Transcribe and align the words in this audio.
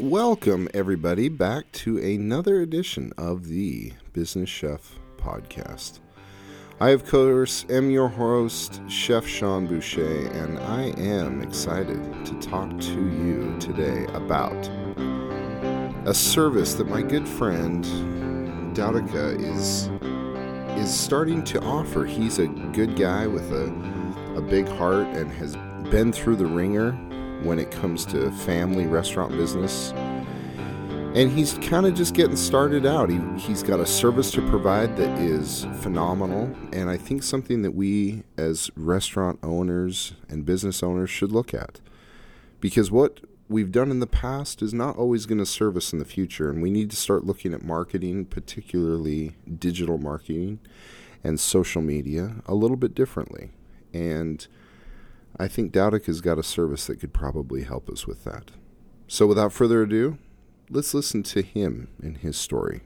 Welcome, 0.00 0.68
everybody, 0.74 1.28
back 1.28 1.72
to 1.72 1.98
another 1.98 2.60
edition 2.60 3.12
of 3.18 3.48
the 3.48 3.94
Business 4.12 4.48
Chef 4.48 4.96
Podcast. 5.16 5.98
I, 6.78 6.90
of 6.90 7.04
course, 7.04 7.66
am 7.68 7.90
your 7.90 8.06
host, 8.06 8.80
Chef 8.86 9.26
Sean 9.26 9.66
Boucher, 9.66 10.28
and 10.28 10.60
I 10.60 10.90
am 11.00 11.42
excited 11.42 12.00
to 12.26 12.38
talk 12.38 12.78
to 12.78 12.92
you 12.92 13.56
today 13.58 14.06
about 14.14 14.68
a 16.06 16.14
service 16.14 16.74
that 16.74 16.86
my 16.86 17.02
good 17.02 17.26
friend 17.26 17.84
Doudica 18.76 19.36
is 19.36 19.90
is 20.80 20.94
starting 20.94 21.42
to 21.42 21.60
offer. 21.62 22.04
He's 22.04 22.38
a 22.38 22.46
good 22.46 22.94
guy 22.94 23.26
with 23.26 23.50
a, 23.50 23.64
a 24.36 24.42
big 24.42 24.68
heart 24.68 25.08
and 25.08 25.28
has 25.32 25.56
been 25.90 26.12
through 26.12 26.36
the 26.36 26.46
ringer 26.46 26.96
when 27.42 27.58
it 27.58 27.70
comes 27.70 28.04
to 28.06 28.30
family 28.32 28.86
restaurant 28.86 29.32
business. 29.32 29.92
And 31.14 31.32
he's 31.32 31.54
kind 31.54 31.86
of 31.86 31.94
just 31.94 32.14
getting 32.14 32.36
started 32.36 32.84
out. 32.84 33.08
He, 33.08 33.18
he's 33.38 33.62
got 33.62 33.80
a 33.80 33.86
service 33.86 34.30
to 34.32 34.42
provide 34.48 34.96
that 34.98 35.18
is 35.18 35.66
phenomenal. 35.80 36.54
And 36.72 36.90
I 36.90 36.96
think 36.96 37.22
something 37.22 37.62
that 37.62 37.72
we, 37.72 38.24
as 38.36 38.70
restaurant 38.76 39.38
owners 39.42 40.14
and 40.28 40.44
business 40.44 40.82
owners, 40.82 41.10
should 41.10 41.32
look 41.32 41.54
at. 41.54 41.80
Because 42.60 42.90
what 42.90 43.20
we've 43.48 43.72
done 43.72 43.90
in 43.90 44.00
the 44.00 44.06
past 44.06 44.60
is 44.60 44.74
not 44.74 44.96
always 44.96 45.24
going 45.24 45.38
to 45.38 45.46
serve 45.46 45.76
us 45.76 45.92
in 45.92 45.98
the 45.98 46.04
future. 46.04 46.50
And 46.50 46.62
we 46.62 46.70
need 46.70 46.90
to 46.90 46.96
start 46.96 47.24
looking 47.24 47.54
at 47.54 47.64
marketing, 47.64 48.26
particularly 48.26 49.34
digital 49.58 49.98
marketing 49.98 50.60
and 51.24 51.40
social 51.40 51.82
media, 51.82 52.36
a 52.46 52.54
little 52.54 52.76
bit 52.76 52.94
differently. 52.94 53.50
And 53.94 54.46
I 55.40 55.46
think 55.46 55.72
Dowdick 55.72 56.06
has 56.06 56.20
got 56.20 56.38
a 56.38 56.42
service 56.42 56.86
that 56.88 56.98
could 56.98 57.14
probably 57.14 57.62
help 57.62 57.88
us 57.88 58.08
with 58.08 58.24
that. 58.24 58.50
So 59.06 59.24
without 59.24 59.52
further 59.52 59.82
ado, 59.82 60.18
let's 60.68 60.92
listen 60.94 61.22
to 61.24 61.42
him 61.42 61.88
and 62.02 62.16
his 62.16 62.36
story. 62.36 62.82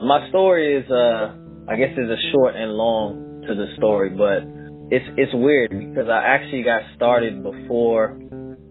My 0.00 0.28
story 0.28 0.76
is, 0.76 0.88
uh, 0.90 1.34
I 1.68 1.76
guess, 1.76 1.90
is 1.92 2.08
a 2.08 2.30
short 2.30 2.54
and 2.54 2.72
long 2.72 3.42
to 3.48 3.54
the 3.54 3.66
story, 3.76 4.10
but 4.10 4.46
it's 4.94 5.04
it's 5.16 5.32
weird 5.34 5.70
because 5.70 6.08
I 6.08 6.22
actually 6.22 6.62
got 6.62 6.82
started 6.94 7.42
before 7.42 8.16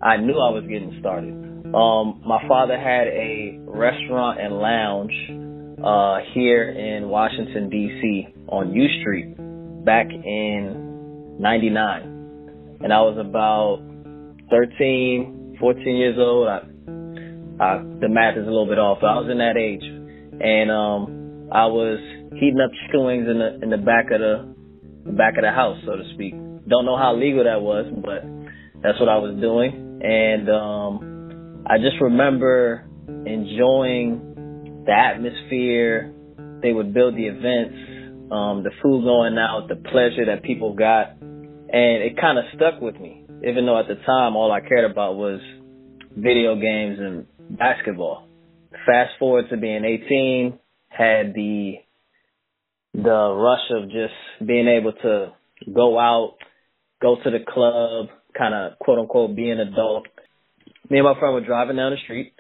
I 0.02 0.16
knew 0.18 0.40
I 0.40 0.52
was 0.56 0.64
getting 0.70 0.96
started. 1.02 1.34
Um, 1.76 2.22
my 2.26 2.48
father 2.48 2.78
had 2.78 3.08
a 3.08 3.60
restaurant 3.66 4.40
and 4.40 4.54
lounge 4.58 5.45
uh, 5.84 6.18
here 6.34 6.70
in 6.70 7.10
Washington 7.10 7.70
D.C. 7.70 8.28
on 8.48 8.74
U 8.74 8.88
Street 9.02 9.36
back 9.86 10.08
in 10.10 11.38
'99, 11.40 12.80
and 12.82 12.94
I 12.94 13.02
was 13.02 13.18
about 13.20 13.82
13, 14.50 15.58
14 15.60 15.96
years 15.96 16.18
old. 16.18 16.48
I, 16.48 16.60
I, 17.64 17.78
the 18.00 18.10
math 18.10 18.38
is 18.38 18.44
a 18.44 18.50
little 18.50 18.68
bit 18.68 18.80
off, 18.80 19.00
but 19.02 19.08
I 19.08 19.20
was 19.20 19.30
in 19.30 19.40
that 19.40 19.58
age, 19.58 19.84
and 19.84 20.72
um, 20.72 21.50
I 21.52 21.66
was 21.68 22.00
heating 22.34 22.60
up 22.64 22.72
chicken 22.86 23.06
wings 23.06 23.28
in 23.30 23.40
the 23.40 23.60
in 23.64 23.70
the 23.70 23.78
back 23.78 24.12
of 24.12 24.20
the, 24.20 24.56
the 25.06 25.12
back 25.12 25.38
of 25.38 25.44
the 25.44 25.52
house, 25.52 25.78
so 25.86 25.96
to 25.96 26.04
speak. 26.14 26.34
Don't 26.68 26.86
know 26.86 26.98
how 26.98 27.16
legal 27.16 27.44
that 27.44 27.62
was, 27.62 27.86
but 28.04 28.24
that's 28.82 29.00
what 29.00 29.10
I 29.10 29.18
was 29.18 29.36
doing, 29.40 30.02
and 30.04 30.50
um, 30.50 31.64
I 31.68 31.78
just 31.78 32.00
remember 32.02 32.86
enjoying 33.08 34.35
the 34.86 34.94
atmosphere. 34.94 36.14
They 36.62 36.72
would 36.72 36.94
build 36.94 37.16
the 37.16 37.28
events, 37.28 38.32
um, 38.32 38.64
the 38.64 38.72
food 38.82 39.04
going 39.04 39.38
out, 39.38 39.68
the 39.68 39.76
pleasure 39.76 40.26
that 40.28 40.44
people 40.44 40.74
got, 40.74 41.18
and 41.22 42.04
it 42.04 42.18
kind 42.20 42.38
of 42.38 42.46
stuck 42.56 42.82
with 42.82 42.96
me. 43.00 43.26
Even 43.48 43.66
though 43.66 43.80
at 43.80 43.88
the 43.88 43.96
time 44.06 44.36
all 44.36 44.52
I 44.52 44.62
cared 44.62 44.90
about 44.90 45.16
was 45.16 45.40
video 46.16 46.56
games 46.56 46.98
and 47.00 47.26
basketball. 47.58 48.28
Fast 48.86 49.12
forward 49.20 49.46
to 49.50 49.58
being 49.58 49.84
18, 49.84 50.60
had 50.90 51.34
the 51.34 51.76
the 52.94 53.34
rush 53.34 53.70
of 53.72 53.90
just 53.90 54.48
being 54.48 54.70
able 54.70 54.94
to 54.94 55.34
go 55.74 56.00
out, 56.00 56.36
go 57.02 57.18
to 57.22 57.30
the 57.30 57.40
club, 57.46 58.08
kind 58.38 58.54
of 58.54 58.80
quote 58.80 59.00
unquote 59.00 59.36
be 59.36 59.50
an 59.50 59.60
adult. 59.60 60.06
Me 60.90 61.00
and 61.00 61.06
my 61.06 61.20
friend 61.20 61.34
were 61.34 61.46
driving 61.46 61.76
down 61.76 61.92
the 61.92 61.98
street 62.04 62.34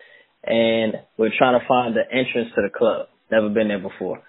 and 0.45 0.93
we're 1.17 1.31
trying 1.37 1.59
to 1.59 1.67
find 1.67 1.95
the 1.95 2.03
entrance 2.09 2.49
to 2.55 2.61
the 2.61 2.69
club. 2.75 3.07
Never 3.31 3.49
been 3.49 3.67
there 3.67 3.79
before. 3.79 4.21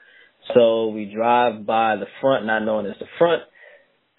So 0.55 0.89
we 0.89 1.13
drive 1.13 1.67
by 1.67 1.97
the 1.97 2.07
front, 2.21 2.47
not 2.47 2.65
knowing 2.65 2.87
it's 2.87 2.99
the 2.99 3.07
front. 3.19 3.43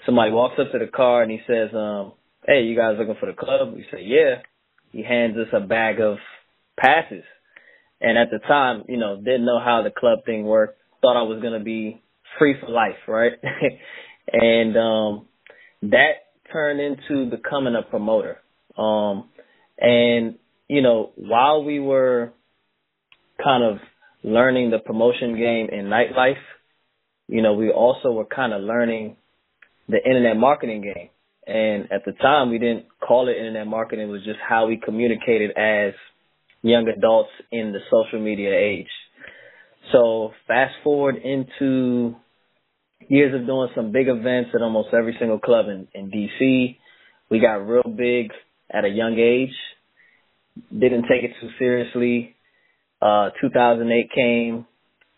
Somebody 0.05 0.31
walks 0.31 0.55
up 0.59 0.71
to 0.71 0.79
the 0.79 0.91
car 0.91 1.23
and 1.23 1.31
he 1.31 1.39
says, 1.47 1.69
um, 1.73 2.13
hey, 2.45 2.61
you 2.61 2.75
guys 2.75 2.95
looking 2.99 3.15
for 3.19 3.25
the 3.25 3.37
club? 3.37 3.73
We 3.73 3.85
say, 3.91 4.01
yeah. 4.03 4.41
He 4.91 5.03
hands 5.03 5.35
us 5.37 5.47
a 5.53 5.59
bag 5.59 5.99
of 5.99 6.17
passes. 6.79 7.23
And 7.99 8.17
at 8.17 8.29
the 8.29 8.39
time, 8.39 8.83
you 8.87 8.97
know, 8.97 9.17
didn't 9.17 9.45
know 9.45 9.59
how 9.59 9.81
the 9.83 9.91
club 9.91 10.19
thing 10.25 10.43
worked. 10.43 10.79
Thought 11.01 11.19
I 11.19 11.23
was 11.23 11.41
going 11.41 11.57
to 11.57 11.63
be 11.63 12.01
free 12.37 12.55
for 12.59 12.69
life, 12.69 12.97
right? 13.07 13.33
and 14.31 14.77
um 14.77 15.27
that 15.83 16.11
turned 16.51 16.79
into 16.79 17.29
becoming 17.29 17.75
a 17.75 17.87
promoter. 17.89 18.37
Um 18.77 19.29
and 19.79 20.35
you 20.67 20.81
know, 20.81 21.11
while 21.15 21.63
we 21.63 21.79
were 21.79 22.33
kind 23.43 23.63
of 23.63 23.77
learning 24.23 24.71
the 24.71 24.79
promotion 24.79 25.37
game 25.37 25.69
in 25.71 25.85
nightlife, 25.85 26.41
you 27.27 27.41
know, 27.41 27.53
we 27.53 27.69
also 27.69 28.11
were 28.11 28.25
kind 28.25 28.53
of 28.53 28.61
learning 28.61 29.17
the 29.87 29.97
internet 29.97 30.37
marketing 30.37 30.81
game. 30.81 31.09
And 31.45 31.91
at 31.91 32.03
the 32.05 32.11
time, 32.11 32.49
we 32.49 32.57
didn't 32.57 32.85
call 32.99 33.29
it 33.29 33.37
internet 33.37 33.67
marketing. 33.67 34.09
It 34.09 34.11
was 34.11 34.23
just 34.25 34.39
how 34.47 34.67
we 34.67 34.77
communicated 34.83 35.51
as 35.51 35.93
young 36.61 36.87
adults 36.89 37.29
in 37.51 37.71
the 37.71 37.79
social 37.89 38.19
media 38.19 38.53
age. 38.53 38.89
So 39.93 40.31
fast 40.47 40.73
forward 40.83 41.15
into 41.15 42.15
years 43.07 43.33
of 43.33 43.47
doing 43.47 43.69
some 43.75 43.93
big 43.93 44.09
events 44.09 44.49
at 44.53 44.61
almost 44.61 44.89
every 44.93 45.15
single 45.17 45.39
club 45.39 45.67
in, 45.67 45.87
in 45.93 46.11
DC. 46.11 46.77
We 47.29 47.39
got 47.39 47.65
real 47.65 47.83
big 47.83 48.31
at 48.69 48.83
a 48.83 48.89
young 48.89 49.17
age 49.17 49.55
didn't 50.71 51.03
take 51.03 51.23
it 51.23 51.31
too 51.41 51.49
seriously. 51.59 52.35
Uh, 53.01 53.29
2008 53.41 54.09
came. 54.13 54.65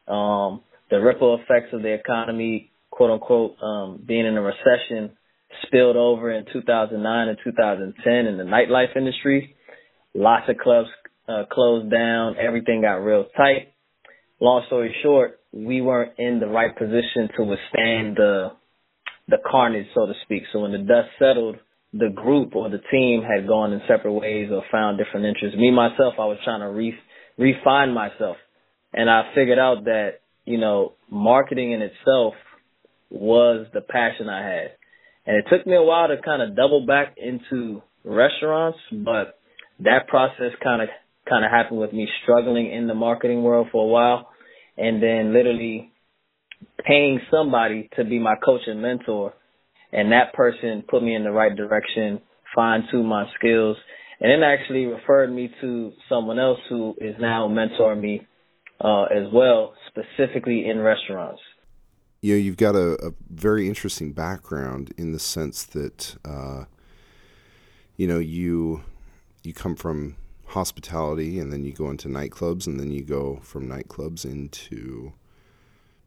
Um, 0.07 0.61
the 0.89 0.99
ripple 0.99 1.39
effects 1.41 1.73
of 1.73 1.81
the 1.81 1.93
economy, 1.93 2.71
quote 2.89 3.11
unquote, 3.11 3.55
um, 3.61 4.03
being 4.05 4.25
in 4.25 4.35
a 4.37 4.41
recession 4.41 5.11
spilled 5.65 5.95
over 5.95 6.31
in 6.31 6.45
2009 6.51 7.27
and 7.27 7.37
2010 7.43 8.13
in 8.25 8.37
the 8.37 8.43
nightlife 8.43 8.95
industry. 8.95 9.55
Lots 10.13 10.49
of 10.49 10.57
clubs 10.57 10.89
uh, 11.27 11.43
closed 11.51 11.91
down. 11.91 12.35
Everything 12.37 12.81
got 12.81 12.95
real 12.95 13.25
tight. 13.37 13.73
Long 14.39 14.63
story 14.67 14.95
short, 15.03 15.39
we 15.51 15.81
weren't 15.81 16.13
in 16.17 16.39
the 16.39 16.47
right 16.47 16.75
position 16.75 17.29
to 17.37 17.43
withstand 17.43 18.15
the 18.17 18.51
the 19.27 19.37
carnage, 19.49 19.85
so 19.93 20.07
to 20.07 20.13
speak. 20.23 20.43
So 20.51 20.61
when 20.61 20.71
the 20.71 20.79
dust 20.79 21.09
settled, 21.19 21.57
the 21.93 22.09
group 22.09 22.55
or 22.55 22.69
the 22.69 22.81
team 22.91 23.23
had 23.23 23.47
gone 23.47 23.73
in 23.73 23.81
separate 23.87 24.13
ways 24.13 24.49
or 24.51 24.63
found 24.71 24.97
different 24.97 25.25
interests. 25.25 25.57
Me 25.57 25.71
myself, 25.71 26.15
I 26.19 26.25
was 26.25 26.37
trying 26.43 26.61
to 26.61 26.69
re- 26.69 26.97
refine 27.37 27.93
myself, 27.93 28.37
and 28.93 29.09
I 29.09 29.31
figured 29.33 29.59
out 29.59 29.85
that 29.85 30.21
you 30.45 30.57
know 30.57 30.93
marketing 31.09 31.71
in 31.71 31.81
itself 31.81 32.35
was 33.09 33.67
the 33.73 33.81
passion 33.81 34.29
I 34.29 34.43
had, 34.43 34.71
and 35.25 35.37
it 35.37 35.45
took 35.49 35.65
me 35.65 35.75
a 35.75 35.81
while 35.81 36.07
to 36.09 36.17
kind 36.23 36.41
of 36.41 36.55
double 36.55 36.85
back 36.85 37.15
into 37.17 37.81
restaurants, 38.03 38.79
but 38.91 39.39
that 39.79 40.07
process 40.07 40.51
kind 40.63 40.83
of 40.83 40.89
kind 41.27 41.43
of 41.43 41.51
happened 41.51 41.79
with 41.79 41.93
me 41.93 42.07
struggling 42.23 42.71
in 42.71 42.87
the 42.87 42.93
marketing 42.93 43.41
world 43.41 43.67
for 43.71 43.83
a 43.83 43.87
while, 43.87 44.29
and 44.77 45.01
then 45.01 45.33
literally 45.33 45.91
paying 46.85 47.19
somebody 47.31 47.89
to 47.95 48.03
be 48.03 48.19
my 48.19 48.35
coach 48.35 48.61
and 48.67 48.81
mentor 48.81 49.33
and 49.91 50.11
that 50.11 50.33
person 50.33 50.83
put 50.87 51.03
me 51.03 51.15
in 51.15 51.23
the 51.23 51.31
right 51.31 51.55
direction, 51.55 52.21
fine 52.55 52.83
tuned 52.91 53.07
my 53.07 53.25
skills, 53.37 53.77
and 54.19 54.31
then 54.31 54.43
actually 54.43 54.85
referred 54.85 55.31
me 55.31 55.49
to 55.61 55.91
someone 56.07 56.39
else 56.39 56.59
who 56.69 56.95
is 56.99 57.15
now 57.19 57.47
mentoring 57.47 58.01
me 58.01 58.27
uh, 58.81 59.03
as 59.03 59.31
well, 59.33 59.73
specifically 59.87 60.69
in 60.69 60.79
restaurants. 60.79 61.41
You 62.21 62.33
know, 62.33 62.39
you've 62.39 62.57
got 62.57 62.75
a, 62.75 63.07
a 63.07 63.11
very 63.29 63.67
interesting 63.67 64.11
background 64.11 64.93
in 64.97 65.13
the 65.13 65.19
sense 65.19 65.63
that, 65.63 66.17
uh, 66.25 66.65
you 67.95 68.07
know, 68.07 68.19
you 68.19 68.83
you 69.41 69.53
come 69.53 69.75
from 69.75 70.17
hospitality, 70.47 71.39
and 71.39 71.51
then 71.53 71.63
you 71.63 71.71
go 71.71 71.89
into 71.89 72.09
nightclubs, 72.09 72.67
and 72.67 72.79
then 72.79 72.91
you 72.91 73.03
go 73.03 73.39
from 73.41 73.69
nightclubs 73.69 74.25
into 74.25 75.13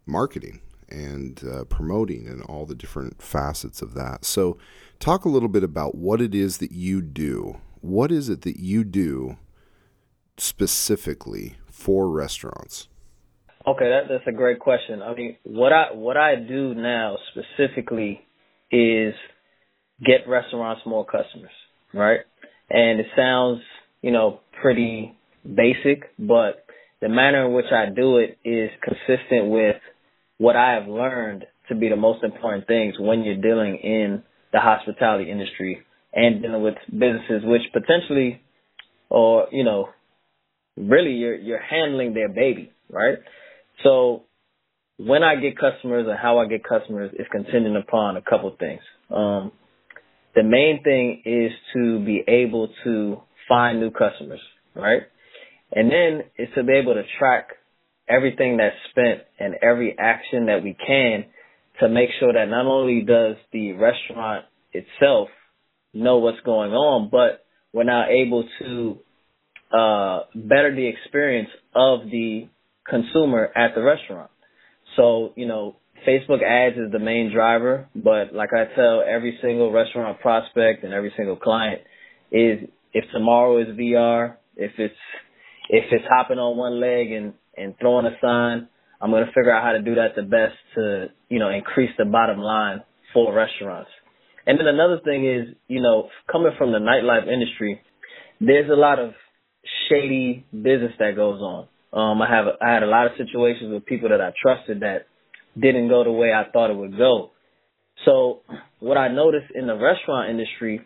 marketing 0.05 0.61
and 0.93 1.43
uh, 1.45 1.65
promoting 1.65 2.29
and 2.29 2.43
all 2.43 2.67
the 2.67 2.75
different 2.75 3.23
facets 3.23 3.83
of 3.83 3.95
that. 3.95 4.25
So, 4.25 4.59
talk 4.99 5.25
a 5.25 5.29
little 5.29 5.49
bit 5.49 5.65
about 5.65 5.95
what 5.95 6.21
it 6.21 6.35
is 6.35 6.59
that 6.59 6.73
you 6.73 7.01
do. 7.01 7.59
What 7.81 8.13
is 8.13 8.29
it 8.29 8.43
that 8.43 8.61
you 8.61 8.85
do 8.85 9.37
specifically 10.37 11.57
for 11.71 12.11
restaurants? 12.11 12.89
Okay, 13.67 13.89
that, 13.89 14.09
that's 14.09 14.27
a 14.27 14.33
great 14.33 14.59
question. 14.59 15.03
I 15.03 15.15
mean, 15.15 15.37
what 15.45 15.73
I 15.73 15.93
what 15.93 16.17
I 16.17 16.35
do 16.35 16.75
now 16.75 17.17
specifically 17.31 18.21
is 18.71 19.15
get 20.05 20.29
restaurants 20.29 20.83
more 20.85 21.05
customers, 21.05 21.53
right? 21.95 22.21
And 22.71 23.01
it 23.01 23.07
sounds, 23.17 23.61
you 24.01 24.11
know, 24.11 24.41
pretty 24.61 25.15
basic, 25.45 26.11
but 26.19 26.65
the 27.01 27.09
manner 27.09 27.47
in 27.47 27.53
which 27.53 27.67
I 27.73 27.87
do 27.95 28.19
it 28.19 28.39
is 28.45 28.71
consistent 28.83 29.51
with 29.51 29.77
what 30.43 30.57
I 30.57 30.73
have 30.73 30.89
learned 30.89 31.47
to 31.69 31.77
be 31.77 31.89
the 31.89 31.95
most 31.95 32.25
important 32.25 32.67
things 32.67 32.95
when 32.99 33.23
you're 33.23 33.41
dealing 33.41 33.77
in 33.77 34.25
the 34.53 34.59
hospitality 34.59 35.31
industry 35.31 35.83
and 36.13 36.43
dealing 36.43 36.63
with 36.63 36.75
businesses 36.91 37.43
which 37.45 37.63
potentially 37.73 38.43
or, 39.09 39.47
you 39.53 39.63
know, 39.63 39.91
really 40.77 41.13
you're 41.13 41.37
you're 41.37 41.63
handling 41.63 42.13
their 42.13 42.29
baby, 42.29 42.73
right? 42.91 43.19
So 43.85 44.25
when 44.97 45.23
I 45.23 45.37
get 45.37 45.57
customers 45.57 46.07
and 46.09 46.19
how 46.19 46.39
I 46.39 46.47
get 46.47 46.65
customers 46.65 47.13
is 47.13 47.27
contingent 47.31 47.77
upon 47.77 48.17
a 48.17 48.23
couple 48.23 48.55
things. 48.59 48.81
Um, 49.15 49.53
the 50.35 50.43
main 50.43 50.83
thing 50.83 51.23
is 51.25 51.53
to 51.75 52.05
be 52.05 52.25
able 52.27 52.69
to 52.83 53.21
find 53.49 53.79
new 53.79 53.93
customers, 53.93 54.41
right? 54.75 55.03
And 55.71 55.89
then 55.93 56.25
is 56.37 56.49
to 56.57 56.65
be 56.65 56.73
able 56.73 56.95
to 56.95 57.05
track 57.21 57.51
everything 58.09 58.57
that's 58.57 58.77
spent 58.91 59.21
and 59.39 59.55
every 59.63 59.97
action 59.99 60.47
that 60.47 60.63
we 60.63 60.77
can 60.87 61.25
to 61.81 61.89
make 61.89 62.11
sure 62.21 62.33
that 62.33 62.49
not 62.49 62.67
only 62.67 63.03
does 63.03 63.37
the 63.53 63.73
restaurant 63.73 64.45
itself 64.73 65.29
know 65.95 66.19
what's 66.19 66.41
going 66.41 66.73
on, 66.73 67.09
but 67.11 67.45
we're 67.73 67.85
now 67.85 68.07
able 68.09 68.49
to 68.61 68.99
uh, 69.73 70.21
better 70.35 70.75
the 70.75 70.87
experience 70.87 71.49
of 71.75 72.01
the 72.11 72.49
consumer 72.89 73.51
at 73.57 73.75
the 73.75 73.83
restaurant. 73.83 74.31
So, 74.97 75.33
you 75.37 75.47
know, 75.47 75.77
Facebook 76.07 76.43
ads 76.43 76.77
is 76.77 76.93
the 76.93 76.99
main 76.99 77.33
driver, 77.33 77.89
but 77.95 78.35
like 78.35 78.51
I 78.53 78.75
tell 78.75 79.03
every 79.07 79.39
single 79.41 79.71
restaurant 79.73 80.21
prospect 80.21 80.85
and 80.85 80.93
every 80.93 81.13
single 81.17 81.37
client 81.37 81.83
is 82.31 82.69
if 82.93 83.05
tomorrow 83.13 83.59
is 83.59 83.69
VR, 83.69 84.37
if 84.57 84.73
it's 84.79 84.95
if 85.69 85.85
it's 85.91 86.05
hopping 86.09 86.39
on 86.39 86.57
one 86.57 86.81
leg 86.81 87.13
and 87.13 87.35
and 87.57 87.75
throwing 87.81 88.07
a 88.07 88.17
sign, 88.21 88.69
I'm 89.01 89.11
going 89.11 89.25
to 89.25 89.33
figure 89.33 89.53
out 89.53 89.65
how 89.65 89.73
to 89.73 89.83
do 89.83 89.97
that 89.97 90.15
the 90.17 90.23
best 90.23 90.55
to, 90.77 91.09
you 91.29 91.39
know, 91.39 91.51
increase 91.51 91.91
the 91.99 92.05
bottom 92.05 92.39
line 92.39 92.83
for 93.13 93.35
restaurants. 93.35 93.91
And 94.47 94.59
then 94.59 94.67
another 94.67 95.01
thing 95.05 95.27
is, 95.27 95.55
you 95.69 95.81
know, 95.81 96.09
coming 96.31 96.53
from 96.59 96.73
the 96.73 96.79
nightlife 96.79 97.33
industry, 97.33 97.81
there's 98.41 98.71
a 98.71 98.75
lot 98.75 98.99
of 98.99 99.13
shady 99.89 100.45
business 100.53 100.93
that 100.99 101.17
goes 101.17 101.41
on. 101.41 101.69
Um, 101.93 102.23
I 102.23 102.31
have 102.31 102.47
I 102.61 102.73
had 102.73 102.83
a 102.83 102.87
lot 102.87 103.07
of 103.07 103.13
situations 103.19 103.73
with 103.73 103.85
people 103.85 104.09
that 104.09 104.21
I 104.21 104.33
trusted 104.41 104.81
that 104.81 105.07
didn't 105.61 105.89
go 105.89 106.05
the 106.05 106.13
way 106.13 106.33
I 106.33 106.51
thought 106.51 106.71
it 106.71 106.77
would 106.77 106.97
go. 106.97 107.31
So 108.05 108.41
what 108.81 108.97
I 108.97 109.09
noticed 109.09 109.53
in 109.55 109.67
the 109.67 109.77
restaurant 109.77 110.31
industry 110.31 110.81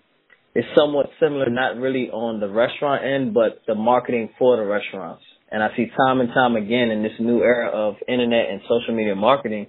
is 0.55 0.65
somewhat 0.77 1.07
similar, 1.21 1.49
not 1.49 1.77
really 1.77 2.11
on 2.11 2.41
the 2.41 2.49
restaurant 2.49 3.05
end, 3.05 3.35
but 3.35 3.63
the 3.67 3.75
marketing 3.75 4.31
for 4.39 4.57
the 4.57 4.65
restaurants. 4.65 5.23
And 5.51 5.63
I 5.63 5.69
see 5.77 5.87
time 5.97 6.21
and 6.21 6.29
time 6.31 6.57
again 6.57 6.91
in 6.91 7.03
this 7.03 7.13
new 7.21 7.43
era 7.43 7.69
of 7.69 7.97
internet 8.09 8.51
and 8.51 8.61
social 8.63 8.95
media 8.95 9.15
marketing 9.15 9.69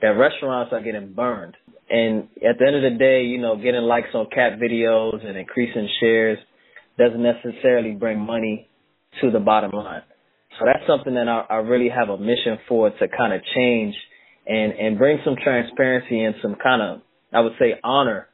that 0.00 0.08
restaurants 0.08 0.72
are 0.72 0.82
getting 0.82 1.12
burned. 1.12 1.56
And 1.88 2.24
at 2.36 2.58
the 2.58 2.66
end 2.66 2.76
of 2.76 2.92
the 2.92 2.98
day, 2.98 3.22
you 3.22 3.40
know, 3.40 3.56
getting 3.56 3.82
likes 3.82 4.08
on 4.14 4.26
cat 4.30 4.58
videos 4.60 5.24
and 5.24 5.36
increasing 5.36 5.88
shares 6.00 6.38
doesn't 6.98 7.22
necessarily 7.22 7.92
bring 7.92 8.20
money 8.20 8.68
to 9.20 9.30
the 9.30 9.40
bottom 9.40 9.70
line. 9.72 10.02
So 10.58 10.64
that's 10.64 10.86
something 10.86 11.14
that 11.14 11.28
I, 11.28 11.54
I 11.54 11.56
really 11.56 11.88
have 11.88 12.08
a 12.08 12.18
mission 12.18 12.58
for 12.68 12.90
to 12.90 13.08
kind 13.08 13.32
of 13.32 13.40
change 13.54 13.94
and, 14.46 14.72
and 14.72 14.98
bring 14.98 15.18
some 15.24 15.36
transparency 15.42 16.22
and 16.22 16.34
some 16.40 16.56
kind 16.62 16.82
of, 16.82 17.02
I 17.32 17.40
would 17.40 17.52
say, 17.58 17.74
honor 17.82 18.28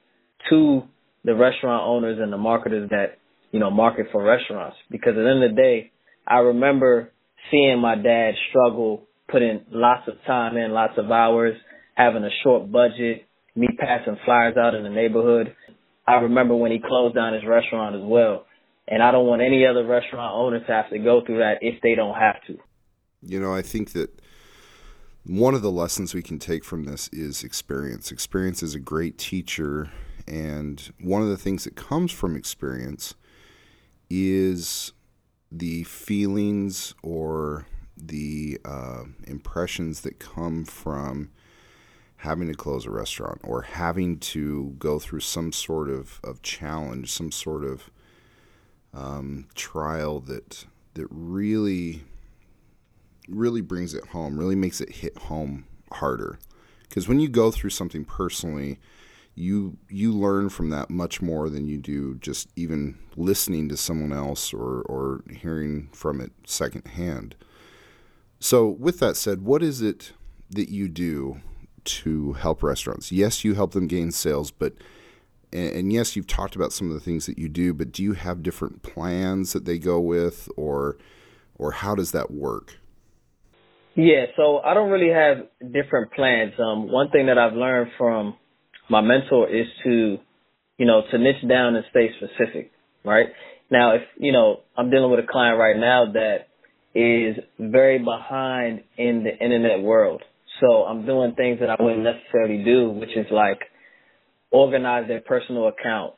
to 0.51 0.83
the 1.25 1.35
restaurant 1.35 1.85
owners 1.87 2.19
and 2.21 2.33
the 2.33 2.39
marketers 2.39 2.91
that, 2.91 3.19
you 3.51 3.61
know, 3.61 3.71
market 3.71 4.07
for 4.13 4.23
restaurants. 4.23 4.77
Because 4.91 5.11
at 5.11 5.23
the 5.23 5.31
end 5.31 5.43
of 5.43 5.51
the 5.51 5.57
day, 5.57 5.92
I 6.27 6.39
remember 6.39 7.13
seeing 7.51 7.81
my 7.81 7.97
dad 7.97 8.33
struggle, 8.51 9.09
putting 9.29 9.65
lots 9.71 10.09
of 10.09 10.15
time 10.27 10.57
in, 10.57 10.73
lots 10.73 10.95
of 10.97 11.11
hours, 11.11 11.55
having 11.95 12.25
a 12.25 12.31
short 12.43 12.71
budget, 12.71 13.27
me 13.55 13.69
passing 13.79 14.17
flyers 14.25 14.57
out 14.57 14.75
in 14.75 14.83
the 14.83 14.91
neighborhood. 14.91 15.55
I 16.07 16.15
remember 16.15 16.57
when 16.57 16.73
he 16.73 16.81
closed 16.85 17.15
down 17.15 17.35
his 17.35 17.43
restaurant 17.47 17.97
as 17.97 18.03
well. 18.05 18.47
And 18.89 19.03
I 19.03 19.13
don't 19.13 19.27
want 19.27 19.43
any 19.43 19.65
other 19.67 19.87
restaurant 19.87 20.35
owner 20.35 20.61
to 20.61 20.73
have 20.73 20.91
to 20.91 20.99
go 20.99 21.23
through 21.25 21.39
that 21.39 21.59
if 21.61 21.81
they 21.83 21.95
don't 21.95 22.15
have 22.15 22.37
to. 22.49 22.59
You 23.23 23.41
know, 23.41 23.55
I 23.55 23.63
think 23.63 23.93
that 23.93 24.21
one 25.25 25.55
of 25.55 25.63
the 25.63 25.71
lessons 25.71 26.15
we 26.15 26.23
can 26.23 26.39
take 26.39 26.65
from 26.65 26.85
this 26.85 27.09
is 27.13 27.45
experience. 27.45 28.11
Experience 28.11 28.63
is 28.63 28.75
a 28.75 28.81
great 28.81 29.19
teacher. 29.19 29.93
And 30.27 30.93
one 31.01 31.23
of 31.23 31.29
the 31.29 31.37
things 31.37 31.65
that 31.65 31.77
comes 31.77 32.11
from 32.11 32.37
experience 32.37 33.15
is 34.11 34.93
the 35.55 35.85
feelings 35.85 36.95
or 37.03 37.67
the 37.97 38.59
uh, 38.65 39.05
impressions 39.27 40.01
that 40.01 40.19
come 40.19 40.65
from 40.65 41.31
having 42.17 42.49
to 42.49 42.55
close 42.55 42.87
a 42.87 42.91
restaurant 42.91 43.41
or 43.45 43.63
having 43.63 44.19
to 44.19 44.75
go 44.79 44.99
through 44.99 45.21
some 45.21 45.53
sort 45.53 45.91
of, 45.91 46.21
of 46.25 46.41
challenge, 46.41 47.13
some 47.13 47.31
sort 47.31 47.65
of 47.65 47.91
um, 48.95 49.47
trial 49.55 50.21
that 50.21 50.65
that 50.95 51.07
really 51.11 52.03
really 53.29 53.61
brings 53.61 53.95
it 53.95 54.07
home, 54.09 54.39
really 54.39 54.57
makes 54.57 54.81
it 54.81 54.91
hit 54.91 55.17
home 55.17 55.65
harder. 55.93 56.39
Because 56.89 57.09
when 57.09 57.21
you 57.21 57.29
go 57.29 57.51
through 57.51 57.71
something 57.71 58.05
personally, 58.05 58.79
you 59.35 59.79
you 59.89 60.13
learn 60.13 60.49
from 60.49 60.71
that 60.71 60.91
much 60.91 61.23
more 61.23 61.49
than 61.49 61.67
you 61.67 61.79
do 61.79 62.17
just 62.17 62.49
even 62.55 62.99
listening 63.17 63.69
to 63.69 63.77
someone 63.77 64.13
else 64.13 64.53
or 64.53 64.83
or 64.83 65.23
hearing 65.31 65.89
from 65.93 66.21
it 66.21 66.33
secondhand. 66.47 67.35
So, 68.39 68.69
with 68.69 68.99
that 68.99 69.17
said, 69.17 69.43
what 69.43 69.63
is 69.63 69.81
it 69.81 70.13
that 70.51 70.69
you 70.69 70.89
do 70.89 71.41
to 71.85 72.35
help 72.35 72.63
restaurants? 72.63 73.13
Yes, 73.13 73.45
you 73.45 73.55
help 73.55 73.73
them 73.73 73.87
gain 73.87 74.11
sales, 74.11 74.51
but 74.51 74.75
and 75.53 75.93
yes, 75.93 76.17
you've 76.17 76.27
talked 76.27 76.57
about 76.57 76.73
some 76.73 76.89
of 76.89 76.95
the 76.95 77.01
things 77.01 77.27
that 77.27 77.39
you 77.39 77.49
do, 77.49 77.75
but 77.75 77.93
do 77.93 78.03
you 78.03 78.15
have 78.15 78.43
different 78.43 78.83
plans 78.83 79.53
that 79.53 79.65
they 79.65 79.79
go 79.79 80.01
with, 80.01 80.49
or 80.57 80.97
or 81.57 81.73
how 81.73 81.95
does 81.95 82.13
that 82.13 82.31
work? 82.31 82.79
Yeah, 83.95 84.27
so 84.37 84.59
I 84.61 84.73
don't 84.73 84.91
really 84.91 85.13
have 85.13 85.47
different 85.73 86.13
plans. 86.13 86.55
Um, 86.59 86.91
one 86.91 87.11
thing 87.11 87.27
that 87.27 87.37
I've 87.37 87.53
learned 87.53 87.91
from 87.99 88.35
my 88.89 89.01
mentor 89.01 89.49
is 89.49 89.67
to, 89.85 90.19
you 90.79 90.87
know, 90.87 91.03
to 91.11 91.19
niche 91.19 91.47
down 91.49 91.77
and 91.77 91.85
stay 91.91 92.11
specific, 92.17 92.73
right? 93.05 93.27
Now, 93.71 93.95
if 93.95 94.03
you 94.19 94.33
know, 94.33 94.61
I'm 94.77 94.91
dealing 94.91 95.11
with 95.11 95.21
a 95.21 95.27
client 95.29 95.59
right 95.59 95.77
now 95.77 96.13
that 96.13 96.49
is 96.95 97.37
very 97.59 97.99
behind 97.99 98.83
in 98.99 99.25
the 99.25 99.33
internet 99.33 99.81
world, 99.81 100.23
so 100.61 100.85
I'm 100.85 101.07
doing 101.07 101.35
things 101.35 101.61
that 101.61 101.71
I 101.71 101.77
wouldn't 101.83 102.05
necessarily 102.05 102.63
do, 102.65 102.91
which 102.91 103.17
is 103.17 103.27
like 103.31 103.61
organize 104.51 105.09
their 105.09 105.21
personal 105.21 105.69
account, 105.69 106.15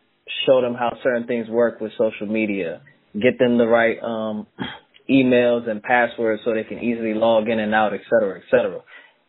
show 0.46 0.60
them 0.60 0.74
how 0.74 0.98
certain 1.02 1.26
things 1.26 1.48
work 1.48 1.80
with 1.80 1.92
social 1.96 2.26
media, 2.26 2.82
get 3.14 3.38
them 3.38 3.56
the 3.58 3.66
right 3.66 3.98
um, 4.02 4.46
emails 5.10 5.68
and 5.68 5.82
passwords 5.82 6.42
so 6.44 6.52
they 6.52 6.64
can 6.64 6.80
easily 6.80 7.14
log 7.14 7.48
in 7.48 7.60
and 7.60 7.74
out, 7.74 7.94
et 7.94 8.00
cetera, 8.10 8.38
et 8.38 8.44
cetera. 8.50 8.80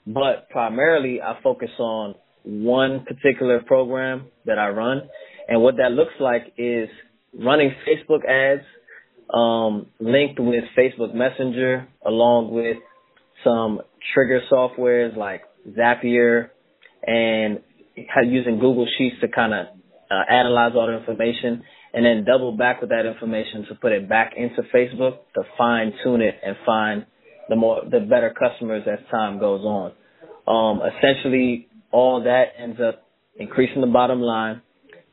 But 0.07 0.49
primarily, 0.49 1.21
I 1.21 1.37
focus 1.43 1.69
on 1.79 2.15
one 2.45 3.05
particular 3.05 3.61
program 3.61 4.27
that 4.45 4.59
I 4.59 4.69
run, 4.69 5.09
and 5.47 5.61
what 5.61 5.77
that 5.77 5.91
looks 5.91 6.13
like 6.19 6.53
is 6.57 6.89
running 7.37 7.71
Facebook 7.87 8.25
ads 8.27 8.63
um, 9.33 9.87
linked 9.99 10.39
with 10.39 10.63
Facebook 10.77 11.13
Messenger, 11.13 11.87
along 12.05 12.53
with 12.53 12.77
some 13.43 13.81
trigger 14.13 14.41
softwares 14.51 15.15
like 15.17 15.41
Zapier 15.67 16.49
and 17.05 17.59
using 18.23 18.55
Google 18.59 18.87
Sheets 18.97 19.15
to 19.21 19.27
kind 19.27 19.53
of 19.53 19.67
uh, 20.11 20.31
analyze 20.31 20.73
all 20.75 20.87
the 20.87 20.97
information 20.97 21.63
and 21.93 22.05
then 22.05 22.25
double 22.25 22.51
back 22.51 22.81
with 22.81 22.89
that 22.89 23.05
information 23.05 23.65
to 23.69 23.75
put 23.75 23.91
it 23.91 24.07
back 24.09 24.33
into 24.35 24.61
Facebook 24.73 25.17
to 25.33 25.43
fine 25.57 25.93
tune 26.03 26.21
it 26.21 26.35
and 26.45 26.55
find 26.65 27.05
the 27.47 27.55
more 27.55 27.81
the 27.89 28.01
better 28.01 28.33
customers 28.37 28.83
as 28.91 28.99
time 29.09 29.39
goes 29.39 29.61
on. 29.61 29.93
Um, 30.47 30.81
essentially, 30.85 31.67
all 31.91 32.23
that 32.23 32.61
ends 32.61 32.79
up 32.79 33.05
increasing 33.35 33.81
the 33.81 33.87
bottom 33.87 34.21
line, 34.21 34.61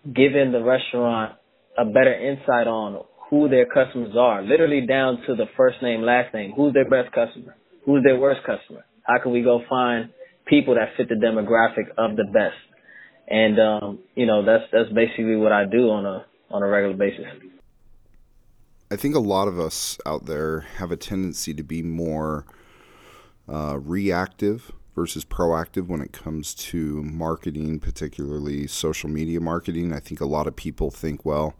giving 0.04 0.52
the 0.52 0.62
restaurant 0.62 1.36
a 1.78 1.84
better 1.84 2.14
insight 2.14 2.66
on 2.66 3.04
who 3.30 3.48
their 3.48 3.66
customers 3.66 4.14
are, 4.18 4.42
literally 4.42 4.86
down 4.86 5.22
to 5.26 5.34
the 5.34 5.46
first 5.56 5.76
name, 5.82 6.02
last 6.02 6.34
name. 6.34 6.52
Who's 6.54 6.74
their 6.74 6.88
best 6.88 7.14
customer? 7.14 7.56
Who's 7.86 8.02
their 8.04 8.18
worst 8.18 8.40
customer? 8.44 8.84
How 9.04 9.22
can 9.22 9.32
we 9.32 9.42
go 9.42 9.62
find 9.68 10.10
people 10.46 10.74
that 10.74 10.96
fit 10.96 11.08
the 11.08 11.14
demographic 11.14 11.88
of 11.96 12.16
the 12.16 12.24
best? 12.32 12.60
And 13.28 13.58
um, 13.58 13.98
you 14.14 14.26
know, 14.26 14.44
that's 14.44 14.64
that's 14.72 14.92
basically 14.92 15.36
what 15.36 15.52
I 15.52 15.64
do 15.64 15.88
on 15.88 16.04
a 16.04 16.26
on 16.50 16.62
a 16.62 16.66
regular 16.66 16.96
basis. 16.96 17.24
I 18.90 18.96
think 18.96 19.14
a 19.14 19.20
lot 19.20 19.48
of 19.48 19.58
us 19.58 19.98
out 20.04 20.26
there 20.26 20.60
have 20.76 20.92
a 20.92 20.96
tendency 20.96 21.54
to 21.54 21.62
be 21.62 21.82
more 21.82 22.44
uh, 23.50 23.78
reactive 23.78 24.70
versus 24.94 25.24
proactive 25.24 25.86
when 25.86 26.00
it 26.00 26.12
comes 26.12 26.54
to 26.54 27.02
marketing, 27.02 27.80
particularly 27.80 28.66
social 28.66 29.08
media 29.08 29.40
marketing. 29.40 29.92
I 29.92 30.00
think 30.00 30.20
a 30.20 30.26
lot 30.26 30.46
of 30.46 30.56
people 30.56 30.90
think, 30.90 31.24
well, 31.24 31.54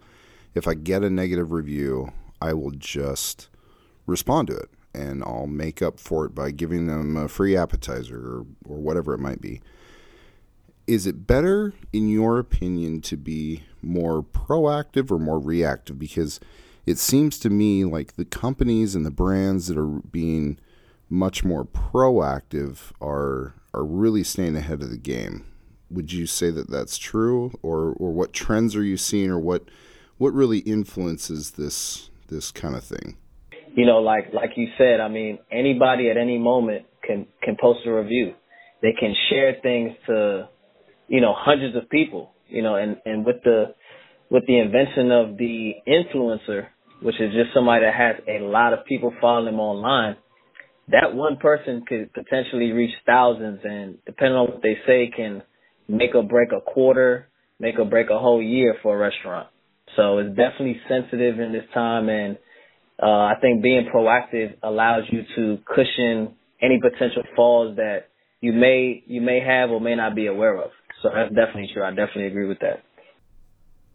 if 0.55 0.69
I 0.69 0.75
get 0.75 1.03
a 1.03 1.11
negative 1.11 1.53
review, 1.53 2.13
I 2.41 2.53
will 2.53 2.73
just 2.73 3.49
respond 4.07 4.49
to 4.49 4.57
it 4.57 4.69
and 4.95 5.23
I'll 5.23 5.47
make 5.47 5.81
up 5.81 5.99
for 5.99 6.27
it 6.27 6.35
by 6.35 6.51
giving 6.51 6.87
them 6.87 7.17
a 7.17 7.29
free 7.29 7.57
appetizer 7.57 8.19
or, 8.19 8.47
or 8.67 8.77
whatever 8.79 9.15
it 9.15 9.21
might 9.21 9.41
be. 9.41 9.61
Is 10.87 11.07
it 11.07 11.27
better, 11.27 11.73
in 11.93 12.09
your 12.09 12.39
opinion, 12.39 13.01
to 13.03 13.17
be 13.17 13.63
more 13.81 14.23
proactive 14.23 15.11
or 15.11 15.19
more 15.19 15.39
reactive? 15.39 15.99
Because 15.99 16.41
it 16.85 16.99
seems 16.99 17.39
to 17.39 17.51
me 17.51 17.85
like 17.85 18.17
the 18.17 18.25
companies 18.25 18.95
and 18.95 19.07
the 19.07 19.11
brands 19.11 19.69
that 19.69 19.79
are 19.79 19.87
being 19.87 20.59
much 21.13 21.45
more 21.45 21.65
proactive 21.65 22.91
are 23.01 23.55
are 23.75 23.85
really 23.85 24.25
staying 24.25 24.57
ahead 24.57 24.83
of 24.83 24.91
the 24.91 24.97
game. 24.97 25.45
Would 25.91 26.11
you 26.11 26.27
say 26.27 26.51
that 26.51 26.71
that's 26.71 26.97
true, 26.97 27.53
or 27.63 27.95
or 27.99 28.13
what 28.13 28.33
trends 28.33 28.75
are 28.75 28.83
you 28.83 28.97
seeing, 28.97 29.31
or 29.31 29.39
what 29.39 29.65
what 30.17 30.33
really 30.33 30.61
influences 30.61 31.53
this 31.53 32.11
this 32.29 32.51
kind 32.51 32.75
of 32.75 32.83
thing? 32.83 33.19
You 33.75 33.85
know, 33.85 33.99
like 33.99 34.33
like 34.33 34.53
you 34.57 34.69
said, 34.79 35.01
I 35.01 35.09
mean, 35.09 35.39
anybody 35.51 36.09
at 36.09 36.17
any 36.17 36.39
moment 36.39 36.87
can 37.07 37.27
can 37.43 37.57
post 37.61 37.81
a 37.87 37.93
review. 37.93 38.33
They 38.81 38.95
can 38.99 39.15
share 39.29 39.57
things 39.63 39.93
to, 40.07 40.49
you 41.09 41.21
know, 41.21 41.35
hundreds 41.37 41.77
of 41.77 41.89
people. 41.91 42.33
You 42.49 42.63
know, 42.63 42.77
and 42.77 42.97
and 43.05 43.27
with 43.27 43.43
the 43.45 43.75
with 44.31 44.47
the 44.47 44.59
invention 44.59 45.13
of 45.13 45.37
the 45.37 45.75
influencer, 45.87 46.69
which 47.03 47.17
is 47.21 47.33
just 47.33 47.53
somebody 47.55 47.85
that 47.85 47.95
has 47.95 48.17
a 48.27 48.43
lot 48.43 48.73
of 48.73 48.87
people 48.87 49.13
following 49.21 49.45
them 49.45 49.61
online, 49.61 50.17
that 50.89 51.15
one 51.15 51.37
person 51.37 51.85
could 51.87 52.13
potentially 52.13 52.73
reach 52.73 52.95
thousands 53.07 53.61
and 53.65 53.99
depending 54.05 54.37
on 54.37 54.51
what 54.51 54.63
they 54.63 54.77
say 54.87 55.11
can 55.15 55.43
make 55.89 56.15
or 56.15 56.23
break 56.23 56.51
a 56.53 56.61
quarter, 56.61 57.29
make 57.59 57.79
or 57.79 57.85
break 57.85 58.11
a 58.11 58.19
whole 58.19 58.43
year 58.43 58.77
for 58.83 58.97
a 58.97 58.99
restaurant. 58.99 59.49
So 59.97 60.19
it's 60.19 60.31
definitely 60.31 60.81
sensitive 60.89 61.39
in 61.39 61.53
this 61.53 61.65
time 61.73 62.09
and 62.09 62.39
uh, 63.03 63.07
I 63.07 63.35
think 63.41 63.63
being 63.63 63.89
proactive 63.93 64.57
allows 64.63 65.05
you 65.11 65.23
to 65.37 65.63
cushion 65.67 66.35
any 66.61 66.79
potential 66.81 67.23
falls 67.35 67.77
that 67.77 68.09
you 68.41 68.53
may 68.53 69.03
you 69.07 69.21
may 69.21 69.41
have 69.41 69.71
or 69.71 69.81
may 69.81 69.97
not 69.97 70.15
be 70.15 70.27
aware 70.27 70.57
of. 70.57 70.71
So 71.03 71.11
that's 71.13 71.35
definitely 71.35 71.71
true. 71.73 71.83
I 71.83 71.91
definitely 71.91 72.27
agree 72.27 72.47
with 72.47 72.61
that. 72.61 72.83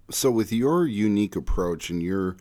So 0.10 0.32
with 0.32 0.52
your 0.52 0.86
unique 0.86 1.36
approach 1.36 1.90
and 1.90 2.02
your 2.02 2.38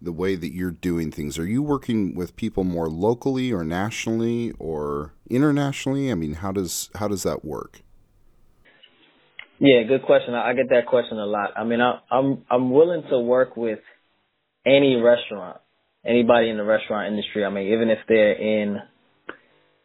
the 0.00 0.12
way 0.12 0.36
that 0.36 0.52
you're 0.52 0.70
doing 0.70 1.10
things? 1.10 1.38
Are 1.38 1.46
you 1.46 1.62
working 1.62 2.14
with 2.14 2.36
people 2.36 2.64
more 2.64 2.88
locally 2.88 3.52
or 3.52 3.64
nationally 3.64 4.52
or 4.58 5.14
internationally? 5.30 6.10
I 6.10 6.14
mean, 6.14 6.34
how 6.34 6.52
does 6.52 6.90
how 6.94 7.08
does 7.08 7.22
that 7.22 7.44
work? 7.44 7.82
Yeah, 9.58 9.82
good 9.88 10.02
question. 10.02 10.34
I 10.34 10.52
get 10.52 10.68
that 10.70 10.86
question 10.86 11.18
a 11.18 11.24
lot. 11.24 11.52
I 11.56 11.64
mean, 11.64 11.80
I, 11.80 12.00
I'm 12.10 12.44
I'm 12.50 12.70
willing 12.70 13.04
to 13.10 13.18
work 13.18 13.56
with 13.56 13.78
any 14.66 14.96
restaurant, 14.96 15.58
anybody 16.04 16.50
in 16.50 16.58
the 16.58 16.64
restaurant 16.64 17.08
industry. 17.08 17.44
I 17.44 17.50
mean, 17.50 17.72
even 17.72 17.88
if 17.88 17.98
they're 18.06 18.32
in 18.32 18.78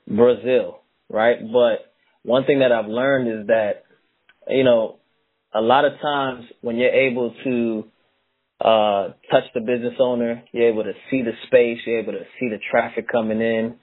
Brazil, 0.07 0.81
right? 1.09 1.37
But 1.41 1.93
one 2.23 2.45
thing 2.45 2.59
that 2.59 2.71
I've 2.71 2.87
learned 2.89 3.41
is 3.41 3.47
that, 3.47 3.83
you 4.47 4.63
know, 4.63 4.97
a 5.53 5.61
lot 5.61 5.85
of 5.85 5.93
times 6.01 6.45
when 6.61 6.75
you're 6.75 6.89
able 6.89 7.33
to 7.43 7.85
uh, 8.63 9.13
touch 9.31 9.43
the 9.53 9.59
business 9.61 9.95
owner. 9.99 10.43
You're 10.51 10.69
able 10.69 10.83
to 10.83 10.93
see 11.09 11.21
the 11.21 11.31
space. 11.47 11.79
You're 11.85 11.99
able 11.99 12.13
to 12.13 12.25
see 12.39 12.49
the 12.49 12.59
traffic 12.69 13.07
coming 13.11 13.41
in. 13.41 13.75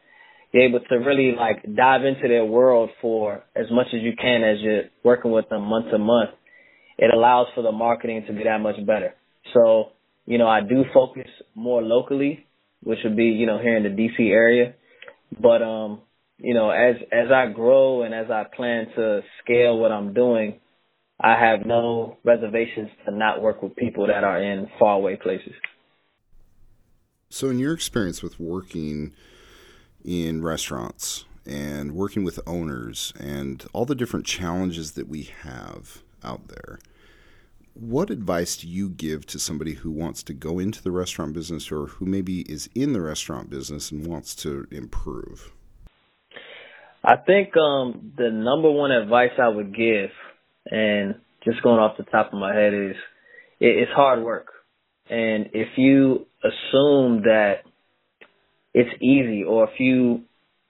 You're 0.53 0.65
able 0.65 0.81
to 0.81 0.97
really 0.97 1.35
like 1.37 1.65
dive 1.77 2.05
into 2.05 2.29
their 2.29 2.45
world 2.45 2.91
for 3.03 3.45
as 3.55 3.67
much 3.71 3.89
as 3.89 4.01
you 4.03 4.13
can 4.21 4.43
as 4.43 4.59
you're 4.61 4.85
working 5.05 5.31
with 5.31 5.49
them 5.49 5.63
month 5.63 5.91
to 5.91 5.99
month. 5.99 6.31
It 6.97 7.13
allows 7.15 7.49
for 7.55 7.63
the 7.63 7.73
marketing 7.73 8.25
to 8.27 8.33
be 8.33 8.45
that 8.45 8.59
much 8.61 8.77
better. 8.87 9.15
So, 9.55 9.91
you 10.27 10.39
know, 10.39 10.49
I 10.49 10.61
do 10.61 10.85
focus 10.93 11.29
more 11.55 11.83
locally, 11.83 12.47
which 12.83 12.99
would 13.05 13.17
be, 13.17 13.27
you 13.27 13.47
know, 13.47 13.59
here 13.59 13.77
in 13.77 13.83
the 13.83 13.91
DC 13.91 14.31
area. 14.31 14.75
But, 15.41 15.63
um, 15.63 16.01
you 16.39 16.55
know, 16.55 16.71
as, 16.71 16.97
as 17.13 17.31
I 17.33 17.53
grow 17.53 18.03
and 18.03 18.15
as 18.15 18.31
I 18.31 18.45
plan 18.55 18.87
to 18.97 19.21
scale 19.45 19.79
what 19.79 19.93
I'm 19.93 20.15
doing, 20.15 20.61
I 21.21 21.35
have 21.39 21.67
no 21.67 22.17
reservations 22.25 22.91
to 23.05 23.11
not 23.11 23.43
work 23.43 23.63
with 23.63 23.75
people 23.75 24.07
that 24.07 24.23
are 24.23 24.41
in 24.41 24.69
faraway 24.79 25.17
places. 25.17 25.55
So, 27.29 27.49
in 27.49 27.59
your 27.59 27.75
experience 27.75 28.23
with 28.23 28.39
working 28.39 29.13
in 30.05 30.43
restaurants 30.43 31.25
and 31.45 31.93
working 31.93 32.25
with 32.25 32.39
owners 32.47 33.13
and 33.19 33.67
all 33.73 33.85
the 33.85 33.97
different 33.97 34.27
challenges 34.27 34.93
that 34.93 35.09
we 35.09 35.25
have 35.43 36.03
out 36.23 36.49
there, 36.49 36.79
what 37.75 38.11
advice 38.11 38.57
do 38.57 38.69
you 38.69 38.89
give 38.89 39.27
to 39.27 39.39
somebody 39.39 39.75
who 39.75 39.91
wants 39.91 40.23
to 40.25 40.33
go 40.33 40.59
into 40.59 40.83
the 40.83 40.91
restaurant 40.91 41.33
business 41.33 41.71
or 41.71 41.87
who 41.87 42.07
maybe 42.07 42.41
is 42.43 42.69
in 42.75 42.93
the 42.93 43.01
restaurant 43.01 43.51
business 43.51 43.91
and 43.91 44.07
wants 44.07 44.35
to 44.37 44.67
improve? 44.71 45.53
I 47.05 47.17
think 47.17 47.57
um, 47.57 48.13
the 48.17 48.31
number 48.31 48.71
one 48.71 48.91
advice 48.91 49.31
I 49.41 49.49
would 49.49 49.75
give 49.75 50.11
and 50.71 51.17
just 51.45 51.63
going 51.63 51.79
off 51.79 51.97
the 51.97 52.05
top 52.05 52.33
of 52.33 52.39
my 52.39 52.55
head 52.55 52.75
is 52.75 52.97
it, 53.61 53.77
it's 53.77 53.93
hard 53.93 54.23
work. 54.23 54.49
And 55.11 55.51
if 55.55 55.69
you 55.77 56.27
assume 56.43 57.23
that 57.23 57.63
it's 58.75 58.91
easy 59.03 59.45
or 59.45 59.65
if 59.65 59.81
you 59.81 60.23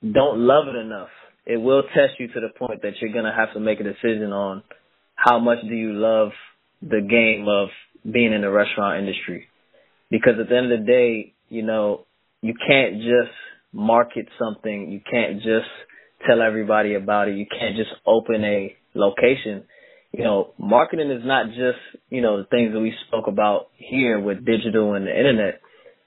don't 0.03 0.39
love 0.39 0.69
it 0.69 0.77
enough, 0.77 1.09
it 1.45 1.57
will 1.57 1.83
test 1.83 2.19
you 2.19 2.29
to 2.29 2.41
the 2.41 2.51
point 2.57 2.83
that 2.83 2.93
you're 3.01 3.13
going 3.13 3.25
to 3.25 3.33
have 3.33 3.53
to 3.55 3.61
make 3.61 3.81
a 3.81 3.85
decision 3.85 4.33
on 4.33 4.63
how 5.15 5.39
much 5.39 5.59
do 5.63 5.75
you 5.75 5.93
love 5.95 6.31
the 6.83 7.01
game 7.01 7.47
of 7.49 7.69
being 8.11 8.33
in 8.33 8.43
the 8.43 8.51
restaurant 8.51 9.01
industry. 9.01 9.49
Because 10.11 10.35
at 10.41 10.49
the 10.49 10.57
end 10.57 10.73
of 10.73 10.81
the 10.81 10.87
day, 10.87 11.35
you 11.49 11.63
know, 11.63 12.07
you 12.41 12.55
can't 12.55 12.97
just 12.97 13.35
market 13.73 14.29
something. 14.39 14.91
You 14.91 15.01
can't 15.11 15.37
just 15.37 15.69
tell 16.27 16.41
everybody 16.41 16.95
about 16.95 17.29
it. 17.29 17.37
You 17.37 17.47
can't 17.47 17.77
just 17.77 17.91
open 18.07 18.45
a 18.45 18.77
location 18.95 19.65
you 20.19 20.25
know, 20.25 20.53
marketing 20.59 21.13
is 21.13 21.23
not 21.25 21.47
just, 21.51 21.79
you 22.11 22.21
know, 22.21 22.39
the 22.39 22.49
things 22.49 22.73
that 22.73 22.81
we 22.81 22.93
spoke 23.07 23.29
about 23.29 23.69
here 23.77 24.19
with 24.19 24.45
digital 24.45 24.95
and 24.95 25.07
the 25.07 25.17
internet. 25.17 25.61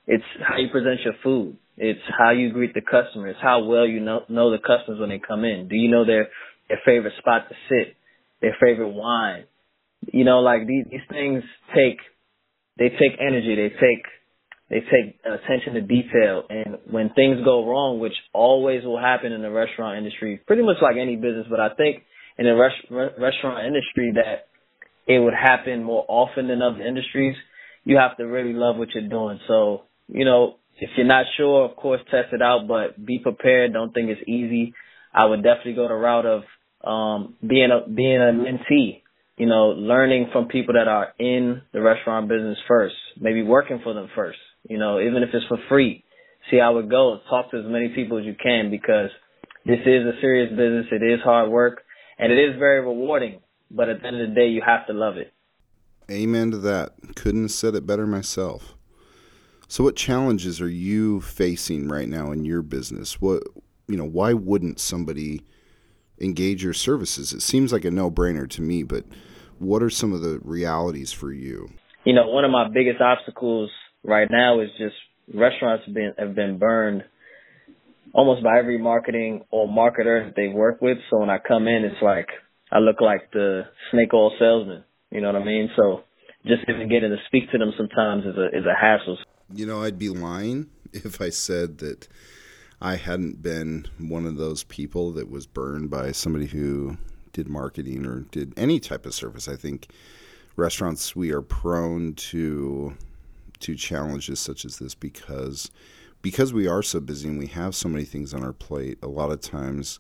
It's 0.06 0.26
how 0.46 0.58
you 0.58 0.68
present 0.70 1.00
your 1.06 1.14
food. 1.24 1.56
It's 1.78 2.02
how 2.20 2.32
you 2.32 2.52
greet 2.52 2.74
the 2.74 2.82
customers, 2.82 3.38
how 3.42 3.64
well 3.64 3.88
you 3.88 4.02
know, 4.02 4.24
know 4.28 4.52
the 4.52 4.58
customers 4.58 5.00
when 5.00 5.08
they 5.08 5.22
come 5.26 5.46
in. 5.46 5.70
Do 5.70 5.78
you 5.78 5.90
know 5.90 6.06
their, 6.06 6.28
their 6.68 6.80
favorite 6.86 7.14
spot 7.20 7.48
to 7.48 7.56
sit, 7.70 7.96
their 8.42 8.54
favorite 8.60 8.90
wine? 8.90 9.46
You 10.12 10.26
know, 10.26 10.40
like 10.40 10.68
these, 10.68 10.84
these 10.92 11.08
things 11.10 11.42
take, 11.74 12.00
they 12.78 12.90
take 12.90 13.18
energy, 13.18 13.56
they 13.56 13.70
take, 13.70 14.04
they 14.70 14.82
take 14.92 15.22
attention 15.24 15.76
to 15.76 15.82
detail. 15.82 16.44
And 16.50 16.80
when 16.92 17.12
things 17.12 17.38
go 17.46 17.66
wrong, 17.66 18.02
which 18.02 18.16
always 18.34 18.84
will 18.84 19.00
happen 19.00 19.32
in 19.32 19.42
the 19.42 19.52
restaurant 19.52 19.98
industry, 19.98 20.42
pretty 20.46 20.64
much 20.64 20.78
like 20.82 20.98
any 21.00 21.16
business, 21.16 21.48
but 21.50 21.62
I 21.62 21.70
think 21.76 22.04
in 22.38 22.46
the 22.46 22.56
res- 22.56 23.12
restaurant 23.18 23.66
industry 23.66 24.14
that 24.16 24.48
it 25.08 25.20
would 25.20 25.34
happen 25.34 25.84
more 25.84 26.06
often 26.08 26.48
than 26.48 26.62
other 26.62 26.82
industries, 26.82 27.36
you 27.84 27.98
have 27.98 28.18
to 28.18 28.24
really 28.24 28.54
love 28.54 28.78
what 28.78 28.90
you're 28.94 29.08
doing. 29.08 29.40
So, 29.48 29.84
you 30.08 30.26
know, 30.26 30.56
if 30.80 30.90
you're 30.98 31.06
not 31.06 31.26
sure, 31.38 31.66
of 31.66 31.76
course, 31.76 32.02
test 32.10 32.34
it 32.34 32.42
out, 32.42 32.68
but 32.68 33.04
be 33.04 33.20
prepared. 33.20 33.74
Don't 33.74 33.94
think 33.94 34.10
it's 34.10 34.28
easy. 34.28 34.74
I 35.14 35.26
would 35.26 35.44
definitely 35.44 35.74
go 35.74 35.88
the 35.88 35.94
route 35.94 36.26
of 36.26 36.44
um, 36.84 37.36
being 37.46 37.70
a 37.72 37.88
being 37.90 38.18
a 38.18 38.34
mentee. 38.34 39.02
You 39.38 39.48
know, 39.48 39.70
learning 39.70 40.30
from 40.32 40.48
people 40.48 40.76
that 40.76 40.88
are 40.88 41.14
in 41.18 41.62
the 41.74 41.82
restaurant 41.82 42.30
business 42.30 42.58
first, 42.68 42.96
maybe 43.20 43.42
working 43.42 43.80
for 43.84 43.94
them 43.94 44.10
first. 44.16 44.38
You 44.70 44.78
know, 44.78 45.00
even 45.00 45.24
if 45.24 45.30
it's 45.34 45.46
for 45.48 45.58
free, 45.68 46.04
see 46.50 46.58
how 46.58 46.78
it 46.78 46.90
goes. 46.90 47.20
Talk 47.30 47.52
to 47.52 47.58
as 47.58 47.66
many 47.66 47.90
people 47.90 48.20
as 48.20 48.26
you 48.26 48.36
can 48.42 48.70
because 48.70 49.10
this 49.66 49.80
is 49.86 50.06
a 50.06 50.20
serious 50.22 50.50
business. 50.50 50.86
It 50.92 51.04
is 51.04 51.22
hard 51.24 51.50
work 51.50 51.82
and 52.22 52.32
it 52.32 52.38
is 52.38 52.58
very 52.58 52.80
rewarding. 52.80 53.42
But 53.70 53.90
at 53.90 54.02
the 54.02 54.08
end 54.08 54.22
of 54.22 54.30
the 54.30 54.36
day, 54.36 54.48
you 54.48 54.62
have 54.66 54.86
to 54.88 54.94
love 54.94 55.18
it. 55.18 55.34
Amen 56.10 56.52
to 56.52 56.58
that. 56.60 56.94
Couldn't 57.16 57.44
have 57.44 57.52
said 57.52 57.76
it 57.76 57.88
better 57.88 58.06
myself. 58.06 58.76
So, 59.68 59.84
what 59.84 59.96
challenges 59.96 60.62
are 60.62 60.70
you 60.70 61.22
facing 61.22 61.88
right 61.88 62.08
now 62.08 62.32
in 62.32 62.46
your 62.46 62.62
business? 62.62 63.22
What 63.22 63.44
you 63.88 63.98
know, 63.98 64.06
why 64.06 64.34
wouldn't 64.34 64.80
somebody 64.80 65.46
engage 66.20 66.64
your 66.64 66.74
services? 66.74 67.34
It 67.34 67.42
seems 67.42 67.74
like 67.74 67.86
a 67.86 67.92
no-brainer 67.92 68.50
to 68.52 68.62
me, 68.62 68.84
but 68.84 69.06
what 69.60 69.82
are 69.82 69.90
some 69.90 70.14
of 70.14 70.22
the 70.22 70.40
realities 70.44 71.12
for 71.12 71.32
you? 71.32 71.70
You 72.06 72.14
know, 72.14 72.28
one 72.28 72.46
of 72.46 72.52
my 72.52 72.68
biggest 72.70 73.02
obstacles 73.02 73.70
right 74.04 74.30
now 74.30 74.60
is 74.60 74.70
just 74.78 74.96
restaurants 75.34 75.86
have 75.86 75.94
been 75.94 76.14
have 76.18 76.36
been 76.36 76.58
burned 76.58 77.04
almost 78.14 78.44
by 78.44 78.60
every 78.60 78.78
marketing 78.78 79.46
or 79.52 79.68
marketer 79.68 80.26
that 80.26 80.34
they 80.36 80.48
work 80.48 80.82
with. 80.82 80.98
So 81.10 81.20
when 81.20 81.30
I 81.30 81.38
come 81.38 81.68
in, 81.68 81.84
it's 81.86 82.02
like 82.02 82.28
I 82.72 82.80
look 82.80 83.02
like 83.02 83.32
the 83.32 83.64
snake 83.92 84.14
oil 84.14 84.32
salesman. 84.40 84.84
You 85.12 85.22
know 85.22 85.32
what 85.32 85.42
I 85.42 85.46
mean? 85.46 85.70
So 85.76 86.04
just 86.46 86.64
even 86.68 86.90
getting 86.90 87.10
to 87.10 87.18
speak 87.28 87.52
to 87.52 87.58
them 87.58 87.74
sometimes 87.78 88.26
is 88.26 88.38
a 88.38 88.48
is 88.58 88.66
a 88.66 88.76
hassle. 88.80 89.18
You 89.54 89.66
know, 89.66 89.84
I'd 89.84 90.00
be 90.00 90.10
lying 90.10 90.70
if 90.94 91.22
I 91.22 91.30
said 91.30 91.80
that 91.80 92.08
I 92.82 92.96
hadn't 92.96 93.42
been 93.42 93.88
one 94.00 94.26
of 94.26 94.38
those 94.38 94.64
people 94.64 95.12
that 95.14 95.30
was 95.30 95.46
burned 95.46 95.90
by 95.90 96.12
somebody 96.12 96.48
who 96.48 96.98
did 97.34 97.48
marketing 97.48 98.06
or 98.06 98.22
did 98.32 98.54
any 98.58 98.80
type 98.80 99.06
of 99.06 99.14
service. 99.14 99.48
I 99.48 99.56
think 99.56 99.88
restaurants 100.56 101.16
we 101.16 101.32
are 101.32 101.42
prone 101.42 102.14
to 102.14 102.96
to 103.60 103.76
challenges 103.76 104.40
such 104.40 104.66
as 104.66 104.80
this 104.80 104.96
because 104.96 105.70
because 106.22 106.54
we 106.54 106.68
are 106.68 106.84
so 106.84 107.00
busy 107.00 107.28
and 107.28 107.40
we 107.40 107.48
have 107.48 107.76
so 107.76 107.90
many 107.90 108.06
things 108.06 108.34
on 108.34 108.44
our 108.44 108.54
plate. 108.54 108.98
A 109.02 109.08
lot 109.08 109.32
of 109.32 109.42
times 109.42 110.00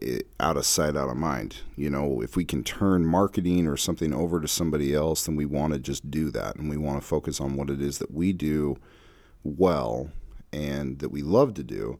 it, 0.00 0.26
out 0.40 0.56
of 0.56 0.66
sight, 0.66 0.96
out 0.96 1.08
of 1.08 1.16
mind. 1.16 1.58
You 1.76 1.90
know, 1.90 2.20
if 2.22 2.36
we 2.36 2.44
can 2.44 2.64
turn 2.64 3.06
marketing 3.06 3.66
or 3.66 3.76
something 3.76 4.12
over 4.12 4.40
to 4.40 4.48
somebody 4.48 4.94
else, 4.94 5.26
then 5.26 5.36
we 5.36 5.46
want 5.46 5.72
to 5.72 5.78
just 5.78 6.10
do 6.10 6.30
that 6.30 6.56
and 6.56 6.68
we 6.68 6.76
want 6.76 7.00
to 7.00 7.06
focus 7.06 7.40
on 7.40 7.56
what 7.56 7.70
it 7.70 7.80
is 7.80 7.98
that 7.98 8.12
we 8.12 8.32
do 8.32 8.78
well 9.44 10.10
and 10.52 10.98
that 10.98 11.10
we 11.10 11.22
love 11.22 11.54
to 11.54 11.62
do 11.62 11.98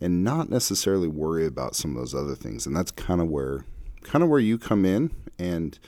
and 0.00 0.22
not 0.22 0.50
necessarily 0.50 1.08
worry 1.08 1.46
about 1.46 1.74
some 1.74 1.92
of 1.92 1.96
those 1.96 2.14
other 2.14 2.34
things. 2.34 2.66
And 2.66 2.76
that's 2.76 2.90
kind 2.90 3.20
of 3.20 3.28
where 3.28 3.64
kind 4.02 4.22
of 4.22 4.30
where 4.30 4.40
you 4.40 4.56
come 4.56 4.84
in 4.84 5.10
and 5.38 5.78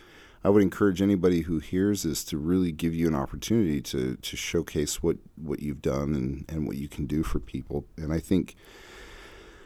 I 0.44 0.50
would 0.50 0.62
encourage 0.62 1.02
anybody 1.02 1.42
who 1.42 1.58
hears 1.58 2.04
this 2.04 2.22
to 2.24 2.38
really 2.38 2.72
give 2.72 2.94
you 2.94 3.08
an 3.08 3.14
opportunity 3.14 3.80
to 3.82 4.16
to 4.16 4.36
showcase 4.36 5.02
what 5.02 5.16
what 5.36 5.60
you've 5.60 5.82
done 5.82 6.14
and 6.14 6.44
and 6.48 6.66
what 6.66 6.76
you 6.76 6.88
can 6.88 7.06
do 7.06 7.22
for 7.22 7.40
people. 7.40 7.84
And 7.96 8.12
I 8.12 8.18
think 8.18 8.54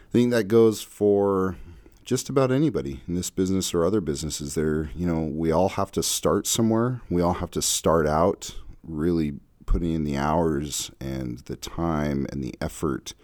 I 0.08 0.12
think 0.12 0.30
that 0.30 0.48
goes 0.48 0.82
for 0.82 1.56
just 2.04 2.28
about 2.28 2.50
anybody 2.50 3.00
in 3.06 3.14
this 3.14 3.30
business 3.30 3.72
or 3.72 3.84
other 3.84 4.00
businesses 4.00 4.56
there 4.56 4.90
you 4.94 5.06
know 5.06 5.20
we 5.20 5.52
all 5.52 5.70
have 5.70 5.92
to 5.92 6.02
start 6.02 6.48
somewhere 6.48 7.00
we 7.08 7.22
all 7.22 7.34
have 7.34 7.50
to 7.50 7.62
start 7.62 8.08
out 8.08 8.56
really 8.82 9.34
putting 9.66 9.94
in 9.94 10.04
the 10.04 10.16
hours 10.16 10.90
and 11.00 11.38
the 11.40 11.54
time 11.54 12.26
and 12.32 12.42
the 12.42 12.54
effort 12.60 13.14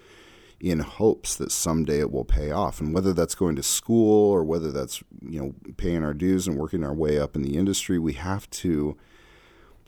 in 0.60 0.80
hopes 0.80 1.36
that 1.36 1.52
someday 1.52 2.00
it 2.00 2.10
will 2.10 2.24
pay 2.24 2.50
off. 2.50 2.80
And 2.80 2.92
whether 2.92 3.12
that's 3.12 3.34
going 3.34 3.56
to 3.56 3.62
school 3.62 4.30
or 4.30 4.42
whether 4.42 4.72
that's 4.72 5.02
you 5.22 5.40
know 5.40 5.54
paying 5.76 6.04
our 6.04 6.14
dues 6.14 6.46
and 6.46 6.56
working 6.56 6.84
our 6.84 6.94
way 6.94 7.18
up 7.18 7.36
in 7.36 7.42
the 7.42 7.56
industry 7.56 7.98
we 7.98 8.14
have 8.14 8.48
to 8.50 8.96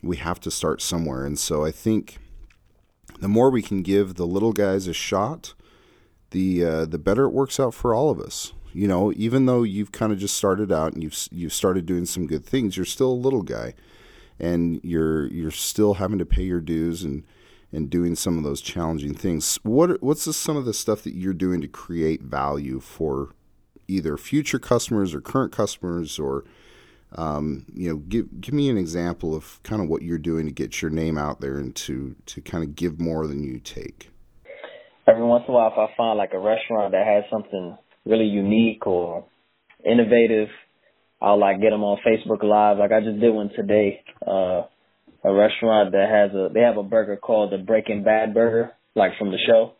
we 0.03 0.17
have 0.17 0.41
to 0.41 0.51
start 0.51 0.81
somewhere. 0.81 1.25
And 1.25 1.39
so 1.39 1.65
i 1.65 1.71
think 1.71 2.19
the 3.19 3.29
more 3.29 3.51
we 3.51 3.63
can 3.63 3.83
give 3.83 4.15
the 4.15 4.27
little 4.27 4.53
guys 4.53 4.87
a 4.87 4.95
shot 4.95 5.55
the 6.31 6.65
uh, 6.65 6.85
the 6.87 6.99
better 6.99 7.25
it 7.25 7.31
works 7.31 7.61
out 7.61 7.75
for 7.75 7.95
all 7.95 8.11
of 8.11 8.21
us. 8.21 8.53
You 8.73 8.87
know, 8.87 9.13
even 9.17 9.47
though 9.47 9.63
you've 9.63 9.93
kind 9.93 10.13
of 10.13 10.19
just 10.19 10.37
started 10.37 10.71
out 10.71 10.93
and 10.93 11.03
you've 11.03 11.29
you've 11.31 11.53
started 11.53 11.87
doing 11.87 12.07
some 12.07 12.27
good 12.27 12.45
things, 12.45 12.77
you're 12.77 12.87
still 12.87 13.11
a 13.11 13.13
little 13.13 13.43
guy, 13.43 13.75
and 14.39 14.81
you're 14.85 15.27
you're 15.27 15.51
still 15.51 15.95
having 15.95 16.19
to 16.19 16.27
pay 16.27 16.43
your 16.43 16.61
dues 16.61 17.03
and 17.03 17.25
and 17.73 17.89
doing 17.91 18.15
some 18.15 18.37
of 18.37 18.45
those 18.45 18.61
challenging 18.61 19.15
things. 19.15 19.59
What 19.63 20.03
what's 20.03 20.25
the, 20.25 20.33
some 20.33 20.57
of 20.57 20.65
the 20.65 20.75
stuff 20.75 21.03
that 21.03 21.15
you're 21.15 21.35
doing 21.35 21.61
to 21.61 21.69
create 21.69 22.23
value 22.23 22.81
for 22.81 23.31
either 23.89 24.17
future 24.17 24.59
customers 24.59 25.15
or 25.15 25.21
current 25.21 25.53
customers 25.53 26.19
or 26.19 26.45
um, 27.17 27.67
you 27.75 27.89
know, 27.89 27.97
give 27.97 28.41
give 28.41 28.55
me 28.55 28.69
an 28.71 28.79
example 28.79 29.35
of 29.35 29.61
kind 29.63 29.83
of 29.83 29.89
what 29.89 30.03
you're 30.03 30.19
doing 30.19 30.47
to 30.47 30.53
get 30.53 30.81
your 30.81 30.91
name 30.91 31.19
out 31.19 31.41
there 31.41 31.59
and 31.59 31.75
to 31.77 32.15
to 32.27 32.41
kind 32.41 32.63
of 32.63 32.77
give 32.77 33.01
more 33.01 33.27
than 33.27 33.43
you 33.43 33.59
take. 33.59 34.11
Every 35.09 35.25
once 35.25 35.45
in 35.49 35.55
a 35.55 35.57
while, 35.57 35.73
if 35.73 35.79
I 35.79 35.97
find 35.97 36.17
like 36.17 36.33
a 36.35 36.39
restaurant 36.39 36.93
that 36.93 37.05
has 37.05 37.25
something 37.31 37.77
really 38.07 38.27
unique 38.27 38.87
or 38.87 39.25
innovative, 39.85 40.49
I'll 41.21 41.39
like 41.39 41.61
get 41.61 41.71
them 41.71 41.83
on 41.83 41.99
Facebook 42.07 42.45
Live. 42.45 42.79
Like 42.79 42.93
I 42.93 43.01
just 43.01 43.19
did 43.19 43.35
one 43.35 43.51
today. 43.57 44.05
Uh, 44.25 44.63
a 45.25 45.33
restaurant 45.33 45.93
that 45.93 46.09
has 46.09 46.35
a 46.35 46.53
they 46.53 46.61
have 46.61 46.77
a 46.77 46.83
burger 46.83 47.17
called 47.17 47.53
the 47.53 47.59
Breaking 47.59 48.03
Bad 48.05 48.35
burger, 48.35 48.73
like 48.95 49.13
from 49.19 49.31
the 49.31 49.39
show. 49.47 49.73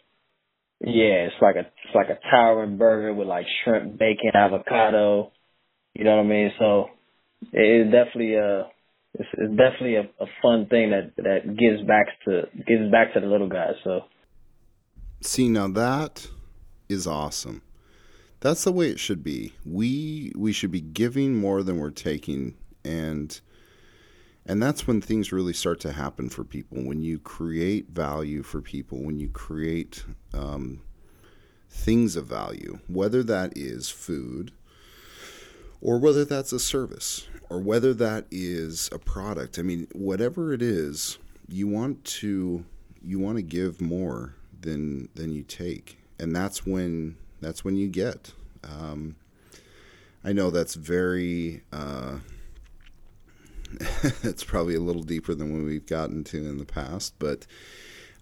Yeah, 0.81 1.29
it's 1.29 1.35
like 1.41 1.57
a 1.57 1.61
it's 1.61 1.95
like 1.95 2.09
a 2.09 2.19
towering 2.31 2.79
burger 2.79 3.13
with 3.13 3.29
like 3.29 3.47
shrimp, 3.65 3.99
bacon, 3.99 4.33
avocado. 4.35 5.33
You 5.95 6.05
know 6.05 6.17
what 6.17 6.27
I 6.27 6.29
mean? 6.29 6.53
So 6.59 6.87
it's 7.53 7.91
definitely 7.91 8.35
a 8.35 8.69
it's, 9.15 9.29
it's 9.33 9.57
definitely 9.57 9.97
a, 9.97 10.03
a 10.23 10.27
fun 10.43 10.67
thing 10.67 10.91
that 10.91 11.13
that 11.17 11.57
gives 11.57 11.83
back 11.87 12.07
to 12.27 12.43
gives 12.67 12.91
back 12.91 13.15
to 13.15 13.21
the 13.21 13.27
little 13.27 13.49
guys. 13.49 13.75
So 13.85 14.03
see 15.23 15.49
now 15.49 15.69
that 15.69 16.27
is 16.89 17.07
awesome 17.07 17.63
that's 18.41 18.65
the 18.65 18.73
way 18.73 18.89
it 18.89 18.99
should 18.99 19.23
be. 19.23 19.53
We 19.65 20.33
we 20.35 20.53
should 20.53 20.71
be 20.71 20.81
giving 20.81 21.37
more 21.37 21.63
than 21.63 21.79
we're 21.79 21.91
taking 21.91 22.57
and 22.85 23.39
and 24.51 24.61
that's 24.61 24.85
when 24.85 25.01
things 25.01 25.31
really 25.31 25.53
start 25.53 25.79
to 25.79 25.93
happen 25.93 26.29
for 26.29 26.43
people. 26.43 26.83
When 26.83 27.05
you 27.05 27.21
create 27.21 27.91
value 27.91 28.43
for 28.43 28.61
people, 28.61 28.99
when 29.01 29.21
you 29.21 29.29
create 29.29 30.03
um, 30.35 30.83
things 31.71 32.17
of 32.17 32.27
value, 32.27 32.81
whether 32.89 33.23
that 33.23 33.57
is 33.57 33.91
food, 33.91 34.51
or 35.81 36.01
whether 36.01 36.25
that's 36.25 36.53
a 36.53 36.59
service, 36.59 37.29
or 37.49 37.61
whether 37.61 37.95
that 37.95 38.25
is 38.33 38.89
a 38.91 38.99
product. 38.99 39.57
I 39.57 39.63
mean, 39.63 39.87
whatever 39.93 40.53
it 40.53 40.63
is, 40.63 41.19
you 41.47 41.69
want 41.69 42.05
to 42.05 42.65
you 43.05 43.21
want 43.21 43.37
to 43.37 43.43
give 43.43 43.81
more 43.81 44.35
than 44.63 45.11
than 45.15 45.31
you 45.31 45.45
take, 45.45 45.97
and 46.19 46.35
that's 46.35 46.67
when 46.67 47.15
that's 47.41 47.65
when 47.65 47.77
you 47.77 47.87
get. 47.87 48.33
Um, 48.65 49.15
I 50.25 50.33
know 50.33 50.51
that's 50.51 50.75
very. 50.75 51.63
Uh, 51.73 52.17
it's 54.23 54.45
probably 54.45 54.75
a 54.75 54.81
little 54.81 55.03
deeper 55.03 55.35
than 55.35 55.53
what 55.53 55.65
we've 55.65 55.87
gotten 55.87 56.25
to 56.25 56.39
in 56.39 56.59
the 56.59 56.65
past, 56.65 57.15
but 57.19 57.47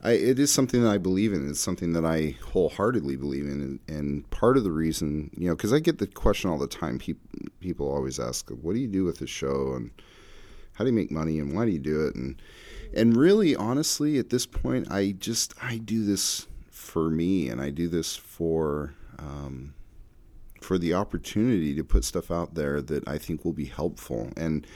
I, 0.02 0.12
it 0.12 0.38
is 0.38 0.52
something 0.52 0.82
that 0.82 0.90
I 0.90 0.98
believe 0.98 1.32
in. 1.32 1.48
It's 1.48 1.60
something 1.60 1.92
that 1.94 2.04
I 2.04 2.36
wholeheartedly 2.52 3.16
believe 3.16 3.46
in, 3.46 3.60
and, 3.60 3.80
and 3.88 4.30
part 4.30 4.56
of 4.56 4.64
the 4.64 4.70
reason, 4.70 5.30
you 5.36 5.48
know, 5.48 5.56
because 5.56 5.72
I 5.72 5.80
get 5.80 5.98
the 5.98 6.06
question 6.06 6.50
all 6.50 6.58
the 6.58 6.68
time. 6.68 6.98
People 6.98 7.28
people 7.60 7.90
always 7.90 8.20
ask, 8.20 8.48
"What 8.50 8.74
do 8.74 8.78
you 8.78 8.86
do 8.86 9.04
with 9.04 9.18
the 9.18 9.26
show?" 9.26 9.72
and 9.74 9.90
"How 10.74 10.84
do 10.84 10.90
you 10.90 10.96
make 10.96 11.10
money?" 11.10 11.40
and 11.40 11.54
"Why 11.54 11.64
do 11.64 11.72
you 11.72 11.80
do 11.80 12.06
it?" 12.06 12.14
and 12.14 12.40
and 12.94 13.16
really, 13.16 13.56
honestly, 13.56 14.18
at 14.18 14.30
this 14.30 14.46
point, 14.46 14.90
I 14.90 15.12
just 15.18 15.52
I 15.60 15.78
do 15.78 16.04
this 16.04 16.46
for 16.70 17.10
me, 17.10 17.48
and 17.48 17.60
I 17.60 17.70
do 17.70 17.88
this 17.88 18.14
for 18.14 18.94
um, 19.18 19.74
for 20.60 20.78
the 20.78 20.94
opportunity 20.94 21.74
to 21.74 21.84
put 21.84 22.04
stuff 22.04 22.30
out 22.30 22.54
there 22.54 22.80
that 22.82 23.06
I 23.08 23.18
think 23.18 23.44
will 23.44 23.52
be 23.52 23.66
helpful. 23.66 24.30
And 24.36 24.66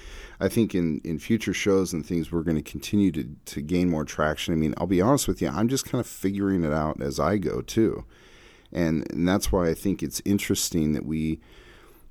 I 0.41 0.49
think 0.49 0.75
in, 0.75 1.01
in 1.05 1.19
future 1.19 1.55
shows 1.55 1.93
and 1.93 2.05
things, 2.05 2.33
we're 2.33 2.43
going 2.43 2.57
to 2.57 2.71
continue 2.71 3.13
to, 3.13 3.29
to 3.47 3.61
gain 3.61 3.89
more 3.89 4.05
traction. 4.05 4.55
I 4.55 4.57
mean, 4.57 4.75
I'll 4.79 4.87
be 4.87 5.01
honest 5.01 5.29
with 5.29 5.43
you, 5.43 5.49
I'm 5.49 5.69
just 5.69 5.85
kind 5.85 6.01
of 6.01 6.07
figuring 6.07 6.65
it 6.65 6.73
out 6.73 7.01
as 7.01 7.21
I 7.21 7.39
go 7.39 7.61
too. 7.61 8.05
And, 8.73 9.11
and 9.13 9.29
that's 9.29 9.53
why 9.53 9.69
I 9.69 9.75
think 9.75 10.03
it's 10.03 10.23
interesting 10.25 10.93
that 10.95 11.05
we, 11.05 11.41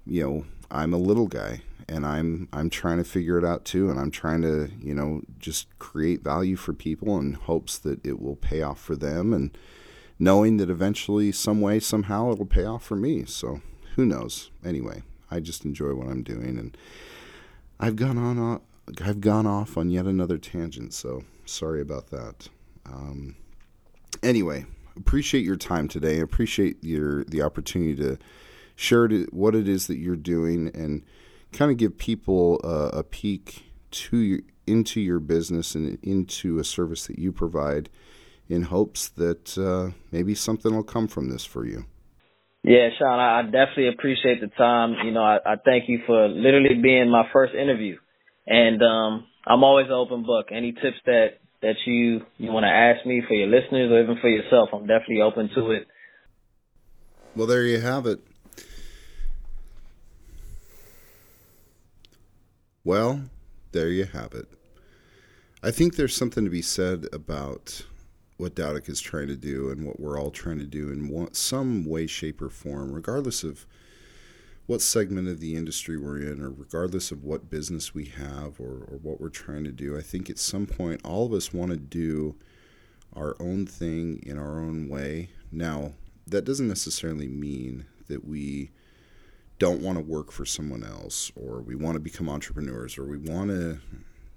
you 0.05 0.23
know, 0.23 0.45
I'm 0.69 0.93
a 0.93 0.97
little 0.97 1.27
guy 1.27 1.61
and 1.89 2.05
I'm 2.05 2.47
I'm 2.53 2.69
trying 2.69 2.97
to 2.97 3.03
figure 3.03 3.37
it 3.37 3.43
out 3.43 3.65
too 3.65 3.89
and 3.89 3.99
I'm 3.99 4.11
trying 4.11 4.41
to, 4.43 4.69
you 4.79 4.93
know, 4.93 5.21
just 5.39 5.67
create 5.79 6.23
value 6.23 6.55
for 6.55 6.73
people 6.73 7.17
in 7.19 7.33
hopes 7.33 7.77
that 7.79 8.05
it 8.05 8.21
will 8.21 8.37
pay 8.37 8.61
off 8.61 8.79
for 8.79 8.95
them 8.95 9.33
and 9.33 9.57
knowing 10.21 10.57
that 10.57 10.69
eventually, 10.69 11.31
some 11.31 11.59
way, 11.59 11.79
somehow, 11.79 12.31
it'll 12.31 12.45
pay 12.45 12.63
off 12.63 12.83
for 12.83 12.95
me. 12.95 13.25
So 13.25 13.59
who 13.95 14.05
knows? 14.05 14.51
Anyway, 14.63 15.01
I 15.31 15.39
just 15.39 15.65
enjoy 15.65 15.95
what 15.95 16.07
I'm 16.07 16.21
doing, 16.21 16.59
and 16.59 16.77
I've 17.79 17.95
gone 17.95 18.19
on. 18.19 18.61
I've 19.03 19.19
gone 19.19 19.47
off 19.47 19.77
on 19.77 19.89
yet 19.89 20.05
another 20.05 20.37
tangent. 20.37 20.93
So 20.93 21.23
sorry 21.45 21.81
about 21.81 22.11
that. 22.11 22.49
Um, 22.85 23.35
anyway, 24.21 24.65
appreciate 24.95 25.43
your 25.43 25.55
time 25.55 25.87
today. 25.87 26.19
Appreciate 26.19 26.83
your 26.83 27.23
the 27.23 27.41
opportunity 27.41 27.95
to 27.95 28.19
share 28.75 29.09
what 29.31 29.55
it 29.55 29.67
is 29.67 29.87
that 29.87 29.97
you're 29.97 30.15
doing 30.15 30.69
and 30.75 31.03
kind 31.51 31.71
of 31.71 31.77
give 31.77 31.97
people 31.97 32.59
a, 32.63 32.99
a 32.99 33.03
peek 33.03 33.65
to 33.89 34.17
your, 34.17 34.39
into 34.67 35.01
your 35.01 35.19
business 35.19 35.73
and 35.73 35.97
into 36.03 36.59
a 36.59 36.63
service 36.63 37.07
that 37.07 37.17
you 37.17 37.31
provide 37.31 37.89
in 38.51 38.63
hopes 38.63 39.07
that 39.07 39.57
uh, 39.57 39.97
maybe 40.11 40.35
something 40.35 40.75
will 40.75 40.83
come 40.83 41.07
from 41.07 41.29
this 41.29 41.45
for 41.45 41.65
you. 41.65 41.85
Yeah, 42.63 42.89
Sean, 42.99 43.17
I 43.17 43.43
definitely 43.43 43.87
appreciate 43.87 44.41
the 44.41 44.47
time. 44.47 44.93
You 45.05 45.11
know, 45.11 45.23
I, 45.23 45.37
I 45.45 45.55
thank 45.63 45.87
you 45.87 46.01
for 46.05 46.27
literally 46.27 46.75
being 46.75 47.09
my 47.09 47.23
first 47.31 47.55
interview, 47.55 47.97
and 48.45 48.83
um, 48.83 49.25
I'm 49.47 49.63
always 49.63 49.87
an 49.87 49.93
open 49.93 50.23
book. 50.23 50.47
Any 50.51 50.73
tips 50.73 50.99
that 51.05 51.39
that 51.61 51.75
you 51.85 52.21
you 52.37 52.51
want 52.51 52.65
to 52.65 52.69
ask 52.69 53.05
me 53.05 53.23
for 53.25 53.33
your 53.33 53.47
listeners 53.47 53.89
or 53.89 54.03
even 54.03 54.17
for 54.21 54.29
yourself, 54.29 54.69
I'm 54.73 54.85
definitely 54.85 55.21
open 55.21 55.49
to 55.55 55.71
it. 55.71 55.87
Well, 57.35 57.47
there 57.47 57.63
you 57.63 57.79
have 57.79 58.05
it. 58.05 58.19
Well, 62.83 63.23
there 63.71 63.89
you 63.89 64.05
have 64.05 64.33
it. 64.33 64.47
I 65.63 65.71
think 65.71 65.95
there's 65.95 66.15
something 66.15 66.43
to 66.43 66.49
be 66.49 66.61
said 66.61 67.05
about 67.13 67.85
what 68.41 68.55
Dowdick 68.55 68.89
is 68.89 68.99
trying 68.99 69.27
to 69.27 69.35
do 69.35 69.69
and 69.69 69.85
what 69.85 69.99
we're 69.99 70.19
all 70.19 70.31
trying 70.31 70.57
to 70.57 70.65
do 70.65 70.89
in 70.89 71.07
one, 71.07 71.33
some 71.33 71.85
way, 71.85 72.07
shape, 72.07 72.41
or 72.41 72.49
form, 72.49 72.91
regardless 72.91 73.43
of 73.43 73.67
what 74.65 74.81
segment 74.81 75.27
of 75.27 75.39
the 75.39 75.55
industry 75.55 75.95
we're 75.95 76.17
in, 76.17 76.41
or 76.41 76.49
regardless 76.49 77.11
of 77.11 77.23
what 77.23 77.51
business 77.51 77.93
we 77.93 78.05
have 78.05 78.59
or, 78.59 78.87
or 78.89 78.99
what 79.01 79.21
we're 79.21 79.29
trying 79.29 79.63
to 79.63 79.71
do. 79.71 79.95
I 79.95 80.01
think 80.01 80.29
at 80.29 80.39
some 80.39 80.65
point, 80.65 81.01
all 81.03 81.25
of 81.25 81.33
us 81.33 81.53
want 81.53 81.71
to 81.71 81.77
do 81.77 82.35
our 83.15 83.35
own 83.39 83.67
thing 83.67 84.23
in 84.25 84.39
our 84.39 84.59
own 84.59 84.89
way. 84.89 85.29
Now, 85.51 85.91
that 86.25 86.45
doesn't 86.45 86.67
necessarily 86.67 87.27
mean 87.27 87.85
that 88.07 88.25
we 88.25 88.71
don't 89.59 89.81
want 89.81 89.99
to 89.99 90.03
work 90.03 90.31
for 90.31 90.45
someone 90.45 90.83
else 90.83 91.31
or 91.35 91.61
we 91.61 91.75
want 91.75 91.93
to 91.93 91.99
become 91.99 92.27
entrepreneurs 92.27 92.97
or 92.97 93.05
we 93.05 93.17
want 93.17 93.51
to 93.51 93.79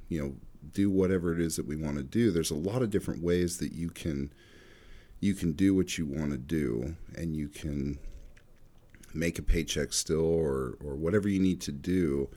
you 0.08 0.22
know 0.22 0.34
do 0.72 0.90
whatever 0.90 1.32
it 1.32 1.40
is 1.40 1.56
that 1.56 1.66
we 1.66 1.76
want 1.76 1.96
to 1.96 2.02
do. 2.02 2.30
There's 2.30 2.50
a 2.50 2.56
lot 2.56 2.82
of 2.82 2.90
different 2.90 3.22
ways 3.22 3.58
that 3.58 3.72
you 3.72 3.90
can 3.90 4.32
you 5.20 5.34
can 5.34 5.52
do 5.52 5.74
what 5.74 5.96
you 5.96 6.06
want 6.06 6.32
to 6.32 6.38
do 6.38 6.96
and 7.16 7.34
you 7.34 7.48
can 7.48 7.98
make 9.14 9.38
a 9.38 9.42
paycheck 9.42 9.92
still 9.92 10.24
or 10.24 10.76
or 10.84 10.96
whatever 10.96 11.28
you 11.28 11.40
need 11.40 11.60
to 11.62 11.72
do. 11.72 12.28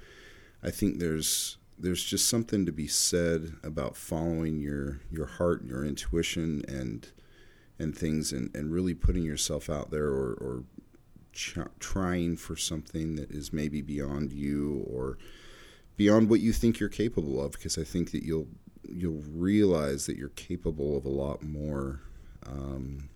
I 0.63 0.71
think 0.71 0.99
there's 0.99 1.57
there's 1.79 2.03
just 2.03 2.27
something 2.27 2.65
to 2.65 2.71
be 2.71 2.87
said 2.87 3.53
about 3.63 3.95
following 3.95 4.59
your 4.59 5.01
your 5.11 5.25
heart 5.25 5.61
and 5.61 5.69
your 5.69 5.85
intuition 5.85 6.63
and 6.67 7.07
and 7.79 7.95
things 7.95 8.31
and, 8.31 8.55
and 8.55 8.71
really 8.71 8.95
putting 8.95 9.23
yourself 9.23 9.69
out 9.69 9.91
there 9.91 10.07
or, 10.07 10.33
or 10.33 10.63
ch- 11.31 11.59
trying 11.79 12.35
for 12.35 12.55
something 12.55 13.15
that 13.15 13.29
is 13.29 13.53
maybe 13.53 13.81
beyond 13.81 14.33
you 14.33 14.83
or 14.87 15.17
beyond 15.97 16.29
what 16.29 16.39
you 16.39 16.53
think 16.53 16.79
you're 16.79 16.89
capable 16.89 17.43
of 17.43 17.51
because 17.53 17.77
I 17.77 17.83
think 17.83 18.11
that 18.11 18.23
you'll 18.23 18.47
you'll 18.87 19.23
realize 19.33 20.05
that 20.05 20.15
you're 20.15 20.29
capable 20.29 20.95
of 20.95 21.03
a 21.03 21.09
lot 21.09 21.43
more 21.43 21.99
um, 22.45 23.09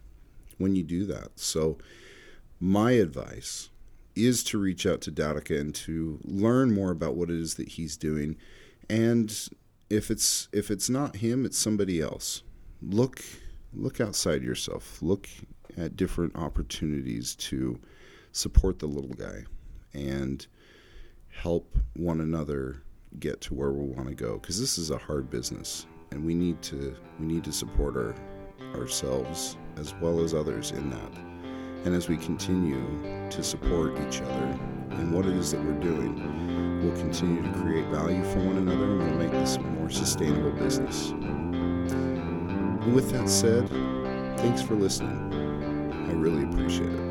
when 0.58 0.76
you 0.76 0.84
do 0.84 1.06
that. 1.06 1.40
So 1.40 1.78
my 2.60 2.92
advice 2.92 3.70
is 4.16 4.44
to 4.44 4.58
reach 4.58 4.86
out 4.86 5.00
to 5.02 5.12
Dowdicka 5.12 5.58
and 5.58 5.74
to 5.74 6.20
learn 6.24 6.74
more 6.74 6.92
about 6.92 7.16
what 7.16 7.30
it 7.30 7.40
is 7.40 7.54
that 7.56 7.70
he's 7.70 7.96
doing. 7.96 8.36
And 8.90 9.34
if 9.90 10.12
it's 10.12 10.50
if 10.52 10.70
it's 10.70 10.90
not 10.90 11.18
him 11.18 11.46
it's 11.46 11.58
somebody 11.58 12.02
else. 12.02 12.44
Look 12.82 13.24
look 13.74 14.02
outside 14.02 14.44
yourself. 14.44 15.02
Look 15.02 15.30
at 15.78 15.96
different 15.96 16.36
opportunities 16.36 17.36
to 17.36 17.80
support 18.32 18.80
the 18.80 18.88
little 18.88 19.14
guy. 19.14 19.46
And 19.94 20.46
help 21.32 21.78
one 21.96 22.22
another 22.22 22.84
get 23.20 23.42
to 23.42 23.54
where 23.54 23.72
we 23.72 23.94
want 23.94 24.08
to 24.08 24.16
go 24.16 24.38
because 24.38 24.60
this 24.60 24.78
is 24.78 24.90
a 24.90 24.98
hard 24.98 25.30
business 25.30 25.86
and 26.12 26.24
we 26.24 26.34
need 26.34 26.62
to 26.62 26.96
we 27.20 27.26
need 27.26 27.44
to 27.44 27.52
support 27.52 27.98
our 27.98 28.16
ourselves 28.76 29.58
as 29.78 29.94
well 29.96 30.22
as 30.22 30.34
others 30.34 30.72
in 30.72 30.90
that. 30.90 31.18
And 31.84 31.96
as 31.96 32.08
we 32.08 32.16
continue 32.16 32.86
to 33.32 33.44
support 33.44 34.00
each 34.08 34.22
other 34.22 34.60
and 34.92 35.14
what 35.14 35.26
it 35.26 35.34
is 35.34 35.52
that 35.52 35.64
we're 35.64 35.80
doing 35.80 36.82
we'll 36.82 36.96
continue 36.98 37.42
to 37.44 37.60
create 37.60 37.86
value 37.88 38.24
for 38.24 38.40
one 38.40 38.58
another 38.58 38.86
and 38.86 39.00
we'll 39.00 39.18
make 39.18 39.32
this 39.32 39.56
a 39.56 39.62
more 39.62 39.90
sustainable 39.90 40.52
business. 40.52 41.10
And 41.10 42.94
with 42.94 43.12
that 43.12 43.30
said 43.30 43.68
thanks 44.38 44.62
for 44.62 44.76
listening. 44.76 45.34
I 46.10 46.14
really 46.14 46.44
appreciate 46.44 46.90
it 46.90 47.11